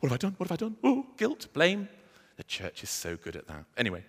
what 0.00 0.10
have 0.10 0.16
I 0.16 0.18
done? 0.18 0.34
What 0.36 0.48
have 0.48 0.52
I 0.52 0.56
done? 0.56 0.76
Oh, 0.84 1.06
guilt, 1.16 1.48
blame. 1.52 1.88
The 2.36 2.44
church 2.44 2.82
is 2.82 2.90
so 2.90 3.16
good 3.16 3.36
at 3.36 3.46
that. 3.48 3.64
Anyway, 3.76 4.04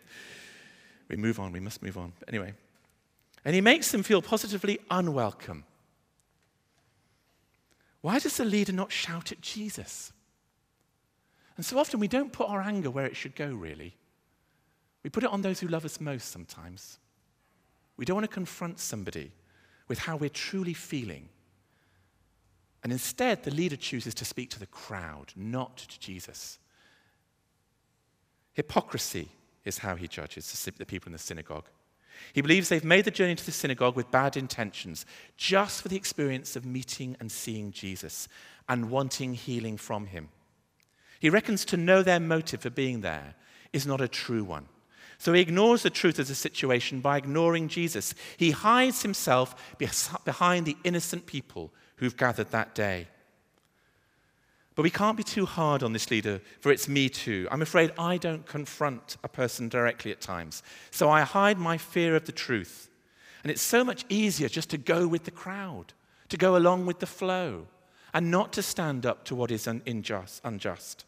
we 1.12 1.18
move 1.18 1.40
on. 1.40 1.52
We 1.52 1.60
must 1.60 1.84
move 1.84 1.98
on. 1.98 2.14
But 2.20 2.30
anyway, 2.30 2.54
and 3.44 3.54
he 3.54 3.62
makes 3.62 3.92
them 3.92 4.04
feel 4.04 4.22
positively 4.22 4.80
unwelcome. 4.90 5.66
Why 8.02 8.18
does 8.18 8.38
the 8.38 8.46
leader 8.46 8.72
not 8.72 8.92
shout 8.92 9.32
at 9.32 9.42
Jesus? 9.42 10.12
And 11.58 11.66
so 11.66 11.78
often 11.78 12.00
we 12.00 12.08
don't 12.08 12.32
put 12.32 12.50
our 12.50 12.62
anger 12.62 12.90
where 12.90 13.06
it 13.06 13.16
should 13.16 13.36
go, 13.36 13.48
really. 13.54 13.96
We 15.04 15.10
put 15.10 15.24
it 15.24 15.30
on 15.32 15.42
those 15.42 15.60
who 15.60 15.68
love 15.68 15.86
us 15.86 16.00
most 16.00 16.32
sometimes. 16.32 16.98
We 17.98 18.06
don't 18.06 18.16
want 18.16 18.30
to 18.30 18.34
confront 18.34 18.80
somebody 18.80 19.32
with 19.88 20.00
how 20.00 20.16
we're 20.16 20.30
truly 20.30 20.74
feeling. 20.74 21.30
And 22.84 22.92
instead, 22.92 23.44
the 23.44 23.52
leader 23.52 23.76
chooses 23.76 24.16
to 24.16 24.26
speak 24.26 24.50
to 24.52 24.60
the 24.60 24.66
crowd, 24.66 25.34
not 25.36 25.78
to 25.78 26.00
Jesus. 26.00 26.58
Hypocrisy 28.54 29.30
is 29.66 29.80
how 29.80 29.96
he 29.96 30.08
judges 30.08 30.72
the 30.78 30.86
people 30.86 31.10
in 31.10 31.14
the 31.14 31.20
synagogue. 31.20 31.66
He 32.34 32.42
believes 32.42 32.70
they've 32.70 32.84
made 32.84 33.06
the 33.06 33.12
journey 33.12 33.36
to 33.36 33.46
the 33.46 33.52
synagogue 33.52 33.96
with 33.96 34.12
bad 34.12 34.38
intentions, 34.38 35.06
just 35.38 35.82
for 35.82 35.88
the 35.88 35.96
experience 35.96 36.56
of 36.56 36.66
meeting 36.66 37.16
and 37.20 37.32
seeing 37.32 37.72
Jesus 37.72 38.28
and 38.70 38.90
wanting 38.90 39.34
healing 39.34 39.78
from 39.78 40.08
him. 40.08 40.30
He 41.20 41.30
reckons 41.30 41.66
to 41.66 41.78
know 41.78 42.04
their 42.04 42.20
motive 42.20 42.62
for 42.62 42.70
being 42.70 43.02
there 43.02 43.36
is 43.74 43.88
not 43.88 44.02
a 44.02 44.08
true 44.08 44.44
one. 44.44 44.68
So 45.18 45.34
he 45.34 45.42
ignores 45.42 45.84
the 45.84 45.92
truth 45.92 46.18
of 46.18 46.28
the 46.28 46.36
situation 46.36 47.00
by 47.00 47.18
ignoring 47.18 47.68
Jesus. 47.68 48.16
He 48.38 48.52
hides 48.52 49.04
himself 49.04 49.78
behind 49.78 50.66
the 50.66 50.78
innocent 50.84 51.28
people 51.28 51.72
who've 51.98 52.18
gathered 52.18 52.50
that 52.52 52.74
day. 52.74 53.08
But 54.74 54.84
we 54.84 54.90
can't 54.90 55.18
be 55.18 55.24
too 55.24 55.46
hard 55.46 55.84
on 55.84 55.92
this 55.92 56.10
leader, 56.10 56.40
for 56.62 56.72
it's 56.72 56.88
me 56.88 57.10
too. 57.10 57.48
I'm 57.52 57.62
afraid 57.62 57.92
I 58.00 58.18
don't 58.18 58.46
confront 58.46 59.18
a 59.24 59.28
person 59.28 59.68
directly 59.68 60.12
at 60.12 60.22
times. 60.22 60.64
So 60.92 61.10
I 61.10 61.22
hide 61.22 61.60
my 61.60 61.78
fear 61.78 62.16
of 62.16 62.26
the 62.26 62.32
truth. 62.32 62.90
And 63.44 63.52
it's 63.52 63.62
so 63.62 63.84
much 63.84 64.06
easier 64.08 64.48
just 64.48 64.70
to 64.70 64.78
go 64.78 65.08
with 65.08 65.26
the 65.26 65.32
crowd, 65.32 65.94
to 66.30 66.38
go 66.38 66.56
along 66.56 66.86
with 66.86 67.00
the 67.00 67.06
flow, 67.06 67.68
and 68.14 68.32
not 68.32 68.54
to 68.54 68.62
stand 68.62 69.06
up 69.06 69.26
to 69.26 69.36
what 69.36 69.52
is 69.52 69.68
unjust. 69.68 71.06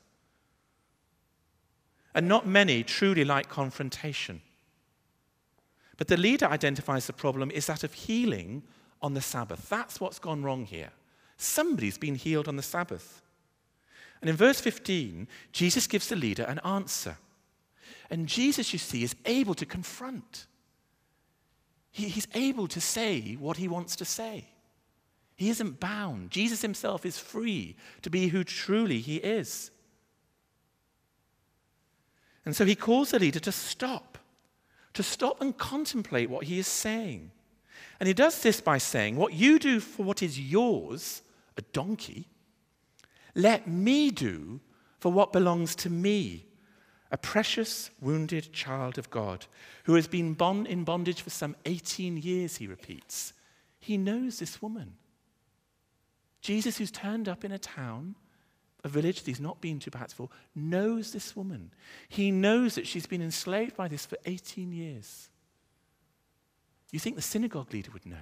And 2.15 2.27
not 2.27 2.46
many 2.46 2.84
truly 2.84 3.24
like 3.24 3.50
confrontation. 3.50 4.41
But 5.98 6.10
the 6.10 6.17
leader 6.17 6.48
identifies 6.48 7.08
the 7.08 7.13
problem 7.13 7.50
is 7.50 7.65
that 7.67 7.84
of 7.84 7.93
healing 7.93 8.63
on 9.01 9.13
the 9.13 9.22
Sabbath. 9.22 9.70
That's 9.70 10.01
what's 10.01 10.20
gone 10.20 10.43
wrong 10.43 10.65
here. 10.65 10.91
Somebody's 11.38 11.98
been 11.98 12.15
healed 12.15 12.48
on 12.48 12.55
the 12.55 12.62
Sabbath. 12.62 13.22
And 14.24 14.29
in 14.29 14.38
verse 14.38 14.62
15, 14.62 15.27
Jesus 15.51 15.86
gives 15.86 16.07
the 16.07 16.16
leader 16.16 16.44
an 16.44 16.59
answer. 16.59 17.18
And 18.09 18.25
Jesus, 18.25 18.72
you 18.72 18.79
see, 18.79 19.03
is 19.03 19.18
able 19.25 19.53
to 19.55 19.66
confront. 19.66 20.46
He, 21.92 22.07
he's 22.07 22.29
able 22.33 22.70
to 22.70 22.79
say 22.79 23.33
what 23.33 23.57
he 23.57 23.68
wants 23.68 23.98
to 23.98 24.05
say. 24.05 24.48
He 25.36 25.50
isn't 25.50 25.81
bound. 25.81 26.31
Jesus 26.31 26.62
himself 26.62 27.05
is 27.05 27.20
free 27.20 27.75
to 28.01 28.09
be 28.09 28.29
who 28.29 28.46
truly 28.46 29.01
he 29.01 29.18
is. 29.18 29.72
And 32.46 32.55
so 32.55 32.64
he 32.64 32.75
calls 32.75 33.12
the 33.12 33.20
leader 33.20 33.42
to 33.42 33.51
stop, 33.51 34.18
to 34.94 35.03
stop 35.03 35.42
and 35.42 35.57
contemplate 35.57 36.29
what 36.29 36.46
he 36.46 36.59
is 36.59 36.68
saying. 36.68 37.31
And 38.00 38.07
he 38.07 38.14
does 38.14 38.42
this 38.42 38.62
by 38.62 38.77
saying, 38.77 39.18
What 39.18 39.33
you 39.33 39.59
do 39.59 39.81
for 39.81 40.03
what 40.03 40.24
is 40.24 40.40
yours, 40.40 41.24
a 41.57 41.62
donkey, 41.74 42.29
let 43.35 43.67
me 43.67 44.11
do 44.11 44.59
for 45.00 45.11
what 45.11 45.33
belongs 45.33 45.75
to 45.75 45.89
me, 45.89 46.46
a 47.11 47.17
precious, 47.17 47.91
wounded 48.01 48.53
child 48.53 48.98
of 48.98 49.09
God 49.09 49.46
who 49.83 49.96
has 49.96 50.07
been 50.07 50.33
bond 50.33 50.67
in 50.67 50.83
bondage 50.83 51.22
for 51.22 51.29
some 51.29 51.55
18 51.65 52.17
years, 52.17 52.57
he 52.57 52.67
repeats. 52.67 53.33
He 53.79 53.98
knows 53.98 54.39
this 54.39 54.61
woman. 54.61 54.93
Jesus, 56.41 56.77
who's 56.77 56.91
turned 56.91 57.29
up 57.29 57.43
in 57.43 57.51
a 57.51 57.59
town 57.59 58.15
a 58.83 58.89
village 58.89 59.19
that 59.19 59.27
he's 59.27 59.39
not 59.39 59.61
been 59.61 59.79
to 59.79 59.91
perhaps 59.91 60.13
before, 60.13 60.29
knows 60.55 61.11
this 61.11 61.35
woman. 61.35 61.72
He 62.09 62.31
knows 62.31 62.75
that 62.75 62.85
she's 62.85 63.05
been 63.05 63.22
enslaved 63.22 63.77
by 63.77 63.87
this 63.87 64.05
for 64.05 64.17
18 64.25 64.74
years. 64.74 65.29
You 66.91 67.00
think 67.00 67.15
the 67.15 67.22
synagogue 67.22 67.74
leader 67.74 67.91
would 67.93 68.05
know. 68.05 68.17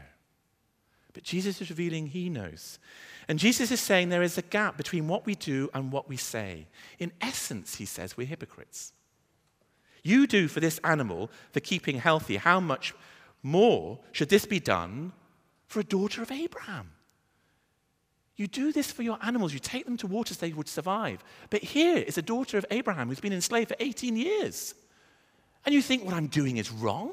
But 1.13 1.23
Jesus 1.23 1.61
is 1.61 1.69
revealing 1.69 2.07
he 2.07 2.29
knows. 2.29 2.79
And 3.27 3.39
Jesus 3.39 3.71
is 3.71 3.79
saying 3.79 4.09
there 4.09 4.23
is 4.23 4.37
a 4.37 4.43
gap 4.43 4.77
between 4.77 5.07
what 5.07 5.25
we 5.25 5.35
do 5.35 5.69
and 5.73 5.91
what 5.91 6.09
we 6.09 6.17
say. 6.17 6.67
In 6.99 7.11
essence, 7.21 7.75
he 7.75 7.85
says, 7.85 8.17
we're 8.17 8.27
hypocrites. 8.27 8.93
You 10.03 10.25
do 10.27 10.47
for 10.47 10.59
this 10.59 10.79
animal, 10.83 11.29
for 11.51 11.59
keeping 11.59 11.97
healthy, 11.99 12.37
how 12.37 12.59
much 12.59 12.93
more 13.43 13.99
should 14.11 14.29
this 14.29 14.45
be 14.45 14.59
done 14.59 15.11
for 15.67 15.79
a 15.79 15.83
daughter 15.83 16.21
of 16.21 16.31
Abraham? 16.31 16.91
You 18.35 18.47
do 18.47 18.71
this 18.71 18.91
for 18.91 19.03
your 19.03 19.19
animals. 19.21 19.53
You 19.53 19.59
take 19.59 19.85
them 19.85 19.97
to 19.97 20.07
waters 20.07 20.37
they 20.37 20.53
would 20.53 20.67
survive. 20.67 21.23
But 21.49 21.61
here 21.61 21.97
is 21.97 22.17
a 22.17 22.23
daughter 22.23 22.57
of 22.57 22.65
Abraham 22.71 23.07
who's 23.07 23.19
been 23.19 23.33
enslaved 23.33 23.69
for 23.69 23.75
18 23.79 24.15
years. 24.15 24.73
And 25.65 25.75
you 25.75 25.81
think 25.81 26.03
what 26.03 26.15
I'm 26.15 26.27
doing 26.27 26.57
is 26.57 26.71
wrong? 26.71 27.11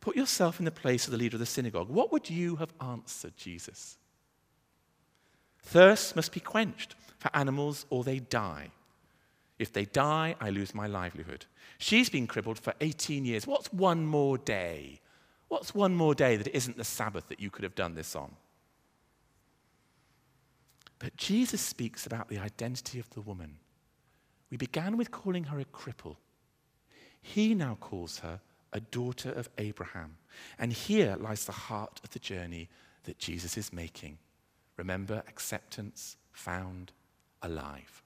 Put 0.00 0.16
yourself 0.16 0.58
in 0.58 0.64
the 0.64 0.70
place 0.70 1.06
of 1.06 1.12
the 1.12 1.18
leader 1.18 1.36
of 1.36 1.40
the 1.40 1.46
synagogue. 1.46 1.88
What 1.88 2.10
would 2.10 2.30
you 2.30 2.56
have 2.56 2.72
answered 2.80 3.36
Jesus? 3.36 3.98
Thirst 5.62 6.16
must 6.16 6.32
be 6.32 6.40
quenched 6.40 6.94
for 7.18 7.30
animals 7.34 7.84
or 7.90 8.02
they 8.02 8.18
die. 8.18 8.70
If 9.58 9.72
they 9.74 9.84
die, 9.84 10.36
I 10.40 10.48
lose 10.48 10.74
my 10.74 10.86
livelihood. 10.86 11.44
She's 11.76 12.08
been 12.08 12.26
crippled 12.26 12.58
for 12.58 12.72
18 12.80 13.26
years. 13.26 13.46
What's 13.46 13.70
one 13.72 14.06
more 14.06 14.38
day? 14.38 15.00
What's 15.48 15.74
one 15.74 15.94
more 15.94 16.14
day 16.14 16.36
that 16.36 16.56
isn't 16.56 16.78
the 16.78 16.84
Sabbath 16.84 17.28
that 17.28 17.40
you 17.40 17.50
could 17.50 17.64
have 17.64 17.74
done 17.74 17.94
this 17.94 18.16
on? 18.16 18.36
But 20.98 21.16
Jesus 21.16 21.60
speaks 21.60 22.06
about 22.06 22.28
the 22.28 22.38
identity 22.38 22.98
of 22.98 23.10
the 23.10 23.20
woman. 23.20 23.56
We 24.50 24.56
began 24.56 24.96
with 24.96 25.10
calling 25.10 25.44
her 25.44 25.60
a 25.60 25.64
cripple. 25.64 26.16
He 27.20 27.54
now 27.54 27.76
calls 27.80 28.20
her 28.20 28.40
a 28.72 28.80
daughter 28.80 29.30
of 29.30 29.48
Abraham. 29.58 30.16
And 30.58 30.72
here 30.72 31.16
lies 31.18 31.44
the 31.44 31.52
heart 31.52 32.00
of 32.04 32.10
the 32.10 32.18
journey 32.18 32.68
that 33.04 33.18
Jesus 33.18 33.56
is 33.56 33.72
making. 33.72 34.18
Remember, 34.76 35.22
acceptance 35.28 36.16
found 36.32 36.92
alive. 37.42 38.02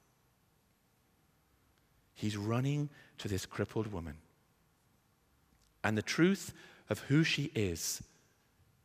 He's 2.15 2.37
running 2.37 2.89
to 3.19 3.29
this 3.29 3.47
crippled 3.47 3.93
woman. 3.93 4.17
And 5.83 5.99
the 5.99 6.03
truth 6.03 6.53
of 6.89 7.01
who 7.01 7.25
she 7.25 7.51
is 7.55 8.03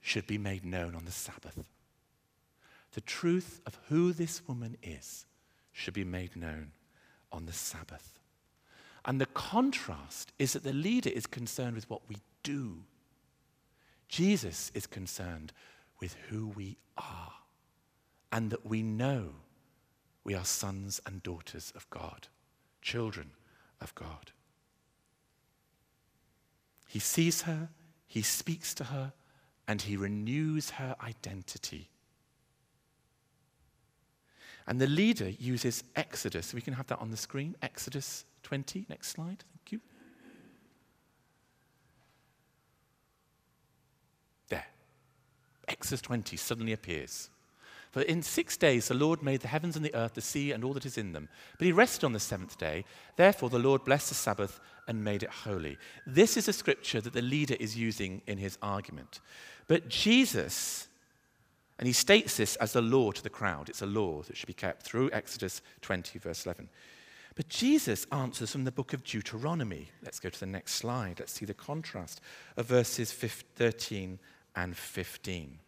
should 0.02 0.28
be 0.28 0.38
made 0.38 0.66
known 0.66 0.96
on 0.96 1.06
the 1.06 1.12
Sabbath. 1.12 1.64
The 2.94 3.02
truth 3.02 3.62
of 3.66 3.78
who 3.88 4.12
this 4.12 4.48
woman 4.48 4.78
is 4.82 5.26
should 5.72 5.94
be 5.94 6.04
made 6.04 6.36
known 6.36 6.72
on 7.32 7.46
the 7.46 7.54
Sabbath. 7.54 8.19
And 9.06 9.20
the 9.20 9.26
contrast 9.28 10.34
is 10.38 10.54
that 10.54 10.64
the 10.64 10.74
leader 10.74 11.10
is 11.10 11.26
concerned 11.26 11.76
with 11.76 11.90
what 11.90 12.02
we 12.08 12.18
do. 12.44 12.84
Jesus 14.08 14.72
is 14.74 14.88
concerned 14.88 15.54
with 16.00 16.16
who 16.30 16.48
we 16.48 16.78
are 16.98 17.34
and 18.32 18.52
that 18.52 18.66
we 18.66 18.84
know 18.84 19.30
we 20.24 20.36
are 20.36 20.46
sons 20.46 21.00
and 21.06 21.24
daughters 21.24 21.72
of 21.76 21.90
God, 21.90 22.28
children 22.82 23.32
of 23.82 23.96
God. 23.96 24.32
He 26.88 27.00
sees 27.00 27.44
her, 27.44 27.70
he 28.08 28.22
speaks 28.22 28.74
to 28.76 28.86
her, 28.86 29.14
and 29.68 29.84
he 29.84 29.96
renews 29.96 30.72
her 30.72 30.96
identity 31.02 31.90
and 34.70 34.80
the 34.80 34.88
leader 34.88 35.28
uses 35.28 35.84
Exodus. 35.96 36.54
We 36.54 36.62
can 36.62 36.76
have 36.76 36.86
that 36.88 37.00
on 37.00 37.10
the 37.10 37.18
screen. 37.18 37.56
Exodus 37.60 38.24
20. 38.44 38.86
Next 38.90 39.10
slide. 39.10 39.44
Thank 39.54 39.72
you. 39.72 39.80
There. 44.50 44.66
Exodus 45.68 46.02
20 46.02 46.38
suddenly 46.38 46.74
appears. 46.74 47.30
For 47.92 48.02
in 48.02 48.22
six 48.22 48.56
days 48.56 48.88
the 48.88 48.94
Lord 48.94 49.24
made 49.24 49.42
the 49.42 49.48
heavens 49.48 49.76
and 49.76 49.84
the 49.84 49.96
earth, 49.96 50.14
the 50.14 50.22
sea, 50.22 50.52
and 50.52 50.64
all 50.64 50.74
that 50.74 50.86
is 50.86 50.98
in 50.98 51.12
them. 51.14 51.28
But 51.58 51.66
he 51.66 51.72
rested 51.72 52.06
on 52.06 52.14
the 52.14 52.20
seventh 52.20 52.58
day. 52.58 52.86
Therefore 53.16 53.50
the 53.50 53.60
Lord 53.60 53.84
blessed 53.84 54.10
the 54.10 54.16
Sabbath 54.16 54.60
and 54.88 55.04
made 55.04 55.24
it 55.24 55.30
holy. 55.30 55.78
This 56.06 56.38
is 56.38 56.48
a 56.48 56.54
scripture 56.54 57.02
that 57.02 57.14
the 57.14 57.22
leader 57.22 57.56
is 57.60 57.78
using 57.78 58.22
in 58.28 58.38
his 58.38 58.58
argument. 58.62 59.22
But 59.68 59.90
Jesus, 59.90 60.88
and 61.80 61.88
he 61.88 61.94
states 61.94 62.38
this 62.38 62.56
as 62.58 62.76
a 62.76 62.82
law 62.82 63.12
to 63.12 63.24
the 63.24 63.30
crowd, 63.30 63.70
it's 63.70 63.82
a 63.82 63.88
law 63.88 64.22
that 64.24 64.38
should 64.38 64.48
be 64.48 64.54
kept 64.54 64.84
through 64.84 65.10
Exodus 65.12 65.62
20, 65.82 66.20
verse 66.20 66.46
11. 66.46 66.70
But 67.40 67.48
Jesus 67.48 68.06
answers 68.12 68.52
from 68.52 68.66
the 68.66 68.72
book 68.72 68.92
of 68.92 69.06
Deuteronomy. 69.06 69.92
Let's 70.04 70.20
go 70.20 70.28
to 70.28 70.40
the 70.42 70.46
next 70.46 70.74
slide. 70.74 71.20
Let's 71.20 71.32
see 71.32 71.46
the 71.46 71.54
contrast 71.54 72.20
of 72.58 72.66
verses 72.66 73.14
13 73.14 74.20
and 74.58 74.76
15. 74.76 75.60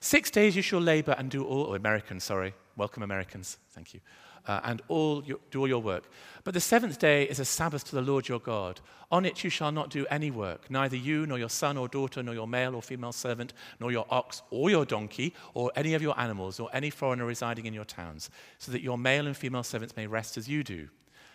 Six 0.00 0.30
days 0.30 0.56
you 0.56 0.62
shall 0.62 0.80
labor 0.80 1.14
and 1.18 1.30
do 1.30 1.44
all, 1.44 1.66
oh, 1.68 1.74
Americans, 1.74 2.24
sorry, 2.24 2.54
welcome 2.74 3.02
Americans, 3.02 3.58
thank 3.72 3.92
you, 3.92 4.00
uh, 4.48 4.60
and 4.64 4.82
all 4.88 5.22
your, 5.24 5.38
do 5.50 5.60
all 5.60 5.68
your 5.68 5.82
work. 5.82 6.10
But 6.42 6.54
the 6.54 6.60
seventh 6.60 6.98
day 6.98 7.24
is 7.24 7.38
a 7.38 7.44
Sabbath 7.44 7.84
to 7.84 7.94
the 7.94 8.02
Lord 8.02 8.26
your 8.26 8.40
God. 8.40 8.80
On 9.10 9.24
it 9.24 9.44
you 9.44 9.50
shall 9.50 9.70
not 9.70 9.90
do 9.90 10.06
any 10.10 10.30
work, 10.30 10.70
neither 10.70 10.96
you, 10.96 11.26
nor 11.26 11.38
your 11.38 11.50
son 11.50 11.76
or 11.76 11.88
daughter, 11.88 12.22
nor 12.22 12.34
your 12.34 12.48
male 12.48 12.74
or 12.74 12.82
female 12.82 13.12
servant, 13.12 13.52
nor 13.78 13.92
your 13.92 14.06
ox 14.10 14.42
or 14.50 14.70
your 14.70 14.84
donkey, 14.84 15.34
or 15.54 15.70
any 15.76 15.94
of 15.94 16.02
your 16.02 16.18
animals, 16.18 16.58
or 16.58 16.68
any 16.72 16.90
foreigner 16.90 17.24
residing 17.24 17.66
in 17.66 17.74
your 17.74 17.84
towns, 17.84 18.30
so 18.58 18.72
that 18.72 18.82
your 18.82 18.98
male 18.98 19.26
and 19.26 19.36
female 19.36 19.62
servants 19.62 19.96
may 19.96 20.06
rest 20.06 20.36
as 20.36 20.48
you 20.48 20.64
do. 20.64 20.88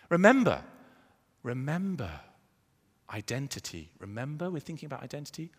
Remember, 0.09 0.63
remember 1.43 2.09
identity. 3.11 3.91
Remember, 3.99 4.49
we're 4.49 4.59
thinking 4.59 4.87
about 4.87 5.03
identity. 5.03 5.51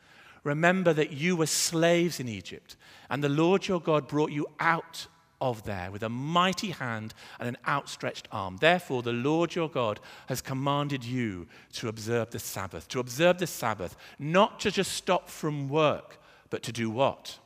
Remember 0.42 0.92
that 0.92 1.12
you 1.12 1.36
were 1.36 1.46
slaves 1.46 2.20
in 2.20 2.28
Egypt, 2.28 2.76
and 3.08 3.22
the 3.22 3.28
Lord 3.28 3.66
your 3.66 3.80
God 3.80 4.08
brought 4.08 4.30
you 4.30 4.46
out 4.60 5.06
of 5.40 5.64
there 5.64 5.90
with 5.90 6.02
a 6.02 6.08
mighty 6.08 6.70
hand 6.70 7.14
and 7.38 7.48
an 7.48 7.56
outstretched 7.66 8.28
arm. 8.32 8.56
Therefore, 8.60 9.02
the 9.02 9.12
Lord 9.12 9.54
your 9.54 9.68
God 9.68 10.00
has 10.28 10.40
commanded 10.40 11.04
you 11.04 11.46
to 11.74 11.88
observe 11.88 12.30
the 12.30 12.38
Sabbath. 12.38 12.88
To 12.88 13.00
observe 13.00 13.38
the 13.38 13.46
Sabbath, 13.46 13.96
not 14.18 14.60
to 14.60 14.70
just 14.70 14.92
stop 14.92 15.28
from 15.28 15.68
work, 15.68 16.18
but 16.50 16.62
to 16.64 16.72
do 16.72 16.90
what? 16.90 17.38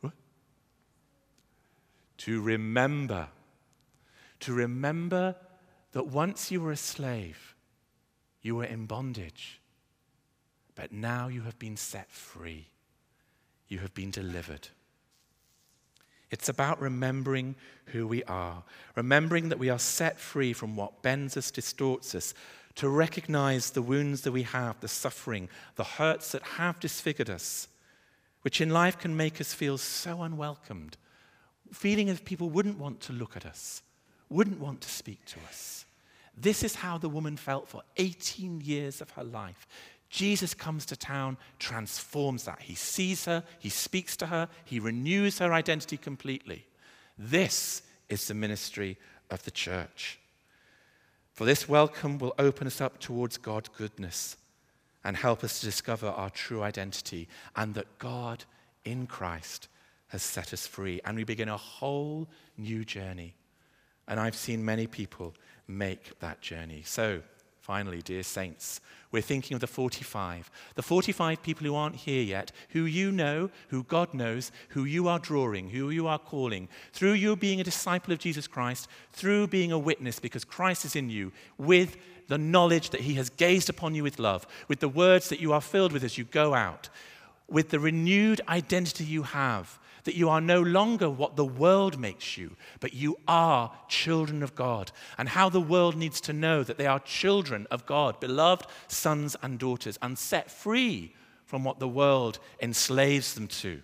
what? 0.00 0.12
To 2.18 2.40
remember. 2.40 3.28
To 4.40 4.52
remember 4.52 5.34
that 5.92 6.06
once 6.06 6.50
you 6.50 6.60
were 6.60 6.72
a 6.72 6.76
slave, 6.76 7.56
you 8.40 8.56
were 8.56 8.64
in 8.64 8.86
bondage, 8.86 9.60
but 10.74 10.92
now 10.92 11.28
you 11.28 11.42
have 11.42 11.58
been 11.58 11.76
set 11.76 12.10
free. 12.10 12.68
You 13.68 13.78
have 13.78 13.94
been 13.94 14.10
delivered. 14.10 14.68
It's 16.30 16.48
about 16.48 16.80
remembering 16.80 17.54
who 17.86 18.06
we 18.06 18.22
are, 18.24 18.62
remembering 18.94 19.48
that 19.48 19.58
we 19.58 19.70
are 19.70 19.78
set 19.78 20.20
free 20.20 20.52
from 20.52 20.76
what 20.76 21.02
bends 21.02 21.36
us, 21.36 21.50
distorts 21.50 22.14
us, 22.14 22.34
to 22.74 22.88
recognize 22.88 23.70
the 23.70 23.82
wounds 23.82 24.20
that 24.22 24.32
we 24.32 24.42
have, 24.42 24.78
the 24.80 24.88
suffering, 24.88 25.48
the 25.76 25.84
hurts 25.84 26.32
that 26.32 26.42
have 26.42 26.78
disfigured 26.78 27.30
us, 27.30 27.66
which 28.42 28.60
in 28.60 28.70
life 28.70 28.98
can 28.98 29.16
make 29.16 29.40
us 29.40 29.54
feel 29.54 29.78
so 29.78 30.22
unwelcomed, 30.22 30.96
feeling 31.72 32.08
as 32.08 32.20
people 32.20 32.50
wouldn't 32.50 32.78
want 32.78 33.00
to 33.00 33.12
look 33.12 33.36
at 33.36 33.46
us, 33.46 33.82
wouldn't 34.28 34.60
want 34.60 34.80
to 34.82 34.88
speak 34.88 35.24
to 35.24 35.38
us. 35.48 35.86
This 36.36 36.62
is 36.62 36.76
how 36.76 36.98
the 36.98 37.08
woman 37.08 37.36
felt 37.36 37.68
for 37.68 37.82
18 37.96 38.60
years 38.60 39.00
of 39.00 39.10
her 39.10 39.24
life. 39.24 39.66
Jesus 40.10 40.54
comes 40.54 40.86
to 40.86 40.96
town, 40.96 41.36
transforms 41.58 42.44
that. 42.44 42.62
He 42.62 42.74
sees 42.74 43.26
her, 43.26 43.44
he 43.58 43.68
speaks 43.68 44.16
to 44.18 44.26
her, 44.26 44.48
he 44.64 44.80
renews 44.80 45.38
her 45.38 45.52
identity 45.52 45.96
completely. 45.96 46.66
This 47.18 47.82
is 48.08 48.26
the 48.26 48.34
ministry 48.34 48.96
of 49.30 49.44
the 49.44 49.50
church. 49.50 50.18
For 51.34 51.44
this 51.44 51.68
welcome 51.68 52.18
will 52.18 52.34
open 52.38 52.66
us 52.66 52.80
up 52.80 52.98
towards 52.98 53.36
God's 53.36 53.68
goodness 53.68 54.36
and 55.04 55.16
help 55.16 55.44
us 55.44 55.60
to 55.60 55.66
discover 55.66 56.08
our 56.08 56.30
true 56.30 56.62
identity 56.62 57.28
and 57.54 57.74
that 57.74 57.98
God 57.98 58.44
in 58.84 59.06
Christ 59.06 59.68
has 60.08 60.22
set 60.22 60.52
us 60.52 60.66
free. 60.66 61.00
And 61.04 61.16
we 61.16 61.24
begin 61.24 61.48
a 61.48 61.56
whole 61.56 62.28
new 62.56 62.84
journey. 62.84 63.34
And 64.08 64.18
I've 64.18 64.34
seen 64.34 64.64
many 64.64 64.86
people 64.86 65.34
make 65.68 66.18
that 66.20 66.40
journey. 66.40 66.82
So, 66.84 67.20
finally, 67.68 68.00
dear 68.00 68.22
saints, 68.22 68.80
we're 69.12 69.20
thinking 69.20 69.54
of 69.54 69.60
the 69.60 69.66
45. 69.66 70.50
The 70.74 70.82
45 70.82 71.42
people 71.42 71.66
who 71.66 71.74
aren't 71.74 71.96
here 71.96 72.22
yet, 72.22 72.50
who 72.70 72.86
you 72.86 73.12
know, 73.12 73.50
who 73.68 73.82
God 73.82 74.14
knows, 74.14 74.50
who 74.70 74.86
you 74.86 75.06
are 75.06 75.18
drawing, 75.18 75.68
who 75.68 75.90
you 75.90 76.06
are 76.06 76.18
calling, 76.18 76.70
through 76.94 77.12
you 77.12 77.36
being 77.36 77.60
a 77.60 77.64
disciple 77.64 78.14
of 78.14 78.20
Jesus 78.20 78.46
Christ, 78.46 78.88
through 79.12 79.48
being 79.48 79.70
a 79.70 79.78
witness 79.78 80.18
because 80.18 80.46
Christ 80.46 80.86
is 80.86 80.96
in 80.96 81.10
you, 81.10 81.30
with 81.58 81.98
the 82.28 82.38
knowledge 82.38 82.88
that 82.88 83.02
he 83.02 83.12
has 83.16 83.28
gazed 83.28 83.68
upon 83.68 83.94
you 83.94 84.02
with 84.02 84.18
love, 84.18 84.46
with 84.66 84.80
the 84.80 84.88
words 84.88 85.28
that 85.28 85.40
you 85.40 85.52
are 85.52 85.60
filled 85.60 85.92
with 85.92 86.04
as 86.04 86.16
you 86.16 86.24
go 86.24 86.54
out, 86.54 86.88
with 87.50 87.68
the 87.68 87.78
renewed 87.78 88.40
identity 88.48 89.04
you 89.04 89.24
have 89.24 89.78
that 90.04 90.14
you 90.14 90.28
are 90.28 90.40
no 90.40 90.60
longer 90.62 91.10
what 91.10 91.36
the 91.36 91.44
world 91.44 91.98
makes 91.98 92.36
you, 92.36 92.56
but 92.80 92.94
you 92.94 93.16
are 93.26 93.72
children 93.88 94.42
of 94.42 94.54
God, 94.54 94.92
and 95.16 95.28
how 95.28 95.48
the 95.48 95.60
world 95.60 95.96
needs 95.96 96.20
to 96.22 96.32
know 96.32 96.62
that 96.62 96.78
they 96.78 96.86
are 96.86 97.00
children 97.00 97.66
of 97.70 97.86
God, 97.86 98.20
beloved 98.20 98.66
sons 98.86 99.36
and 99.42 99.58
daughters, 99.58 99.98
and 100.02 100.18
set 100.18 100.50
free 100.50 101.14
from 101.44 101.64
what 101.64 101.78
the 101.78 101.88
world 101.88 102.38
enslaves 102.60 103.34
them 103.34 103.48
to. 103.48 103.82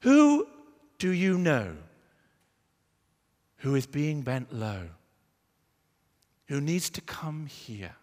Who 0.00 0.46
do 0.98 1.10
you 1.10 1.36
know 1.38 1.76
who 3.58 3.74
is 3.74 3.86
being 3.86 4.22
bent 4.22 4.52
low, 4.52 4.88
who 6.46 6.60
needs 6.60 6.90
to 6.90 7.00
come 7.00 7.46
here 7.46 7.94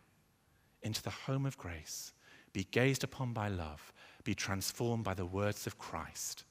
into 0.84 1.01
the 1.01 1.10
home 1.10 1.45
of 1.45 1.58
grace, 1.58 2.13
be 2.53 2.67
gazed 2.71 3.03
upon 3.03 3.34
by 3.34 3.47
love, 3.47 3.91
be 4.23 4.36
transformed 4.36 5.03
by 5.03 5.13
the 5.13 5.25
words 5.25 5.65
of 5.65 5.77
Christ? 5.77 6.43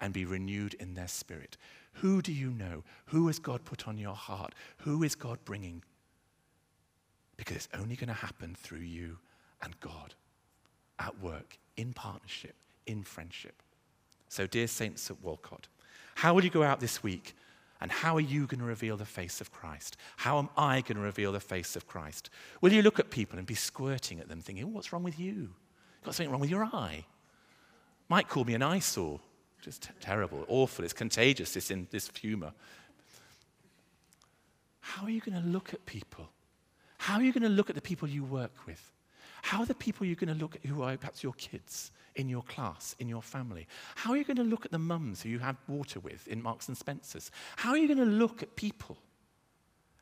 And 0.00 0.12
be 0.12 0.24
renewed 0.24 0.74
in 0.74 0.94
their 0.94 1.08
spirit. 1.08 1.56
Who 1.94 2.22
do 2.22 2.32
you 2.32 2.50
know? 2.50 2.84
Who 3.06 3.26
has 3.26 3.38
God 3.38 3.64
put 3.64 3.88
on 3.88 3.98
your 3.98 4.14
heart? 4.14 4.54
Who 4.78 5.02
is 5.02 5.14
God 5.14 5.38
bringing? 5.44 5.82
Because 7.36 7.56
it's 7.56 7.68
only 7.74 7.96
going 7.96 8.08
to 8.08 8.14
happen 8.14 8.54
through 8.54 8.80
you 8.80 9.18
and 9.62 9.78
God 9.80 10.14
at 10.98 11.20
work, 11.20 11.58
in 11.76 11.92
partnership, 11.92 12.54
in 12.86 13.02
friendship. 13.02 13.62
So, 14.28 14.46
dear 14.46 14.66
saints 14.66 15.10
at 15.10 15.22
Walcott, 15.22 15.68
how 16.16 16.34
will 16.34 16.44
you 16.44 16.50
go 16.50 16.62
out 16.62 16.80
this 16.80 17.02
week? 17.02 17.34
And 17.80 17.92
how 17.92 18.16
are 18.16 18.20
you 18.20 18.46
going 18.46 18.58
to 18.58 18.66
reveal 18.66 18.96
the 18.96 19.04
face 19.04 19.40
of 19.40 19.52
Christ? 19.52 19.96
How 20.16 20.38
am 20.38 20.48
I 20.56 20.80
going 20.80 20.96
to 20.96 21.02
reveal 21.02 21.30
the 21.30 21.38
face 21.38 21.76
of 21.76 21.86
Christ? 21.86 22.28
Will 22.60 22.72
you 22.72 22.82
look 22.82 22.98
at 22.98 23.10
people 23.10 23.38
and 23.38 23.46
be 23.46 23.54
squirting 23.54 24.18
at 24.18 24.28
them, 24.28 24.40
thinking, 24.40 24.72
What's 24.72 24.92
wrong 24.92 25.04
with 25.04 25.18
you? 25.18 25.32
You've 25.32 26.04
got 26.04 26.14
something 26.14 26.32
wrong 26.32 26.40
with 26.40 26.50
your 26.50 26.64
eye. 26.64 27.04
Might 28.08 28.28
call 28.28 28.44
me 28.44 28.54
an 28.54 28.62
eyesore. 28.62 29.20
Just 29.60 29.90
terrible, 30.00 30.44
awful. 30.48 30.84
It's 30.84 30.94
contagious, 30.94 31.52
this, 31.54 31.70
in, 31.70 31.88
this 31.90 32.10
humor. 32.20 32.52
How 34.80 35.04
are 35.04 35.10
you 35.10 35.20
going 35.20 35.40
to 35.40 35.48
look 35.48 35.74
at 35.74 35.84
people? 35.84 36.28
How 36.98 37.16
are 37.16 37.22
you 37.22 37.32
going 37.32 37.42
to 37.42 37.48
look 37.48 37.68
at 37.68 37.76
the 37.76 37.82
people 37.82 38.08
you 38.08 38.24
work 38.24 38.66
with? 38.66 38.92
How 39.42 39.60
are 39.60 39.66
the 39.66 39.74
people 39.74 40.06
you're 40.06 40.16
going 40.16 40.32
to 40.32 40.40
look 40.40 40.56
at 40.56 40.64
who 40.64 40.82
are 40.82 40.96
perhaps 40.96 41.22
your 41.22 41.32
kids 41.34 41.92
in 42.16 42.28
your 42.28 42.42
class, 42.42 42.96
in 42.98 43.08
your 43.08 43.22
family? 43.22 43.66
How 43.94 44.12
are 44.12 44.16
you 44.16 44.24
going 44.24 44.36
to 44.36 44.42
look 44.42 44.64
at 44.64 44.72
the 44.72 44.78
mums 44.78 45.22
who 45.22 45.28
you 45.28 45.38
have 45.38 45.56
water 45.68 46.00
with 46.00 46.26
in 46.28 46.42
Marks 46.42 46.68
and 46.68 46.76
Spencer's? 46.76 47.30
How 47.56 47.70
are 47.70 47.78
you 47.78 47.86
going 47.86 47.98
to 47.98 48.04
look 48.04 48.42
at 48.42 48.56
people? 48.56 48.98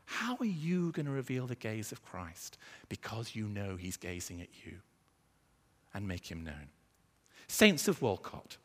How 0.05 0.37
are 0.39 0.45
you 0.45 0.91
going 0.93 1.05
to 1.05 1.11
reveal 1.11 1.47
the 1.47 1.55
gaze 1.55 1.91
of 1.91 2.03
Christ? 2.03 2.57
Because 2.87 3.35
you 3.35 3.47
know 3.47 3.75
he's 3.75 3.97
gazing 3.97 4.41
at 4.41 4.65
you 4.65 4.77
and 5.93 6.07
make 6.07 6.31
him 6.31 6.43
known. 6.43 6.69
Saints 7.47 7.87
of 7.87 8.01
Walcot, 8.01 8.57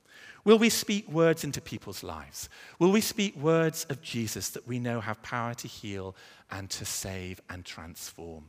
Will 0.44 0.58
we 0.58 0.70
speak 0.70 1.08
words 1.08 1.44
into 1.44 1.60
people's 1.60 2.02
lives? 2.02 2.48
Will 2.78 2.90
we 2.90 3.00
speak 3.00 3.36
words 3.36 3.86
of 3.88 4.02
Jesus 4.02 4.50
that 4.50 4.66
we 4.66 4.78
know 4.78 5.00
have 5.00 5.22
power 5.22 5.54
to 5.54 5.68
heal 5.68 6.16
and 6.50 6.68
to 6.70 6.84
save 6.84 7.40
and 7.48 7.64
transform? 7.64 8.46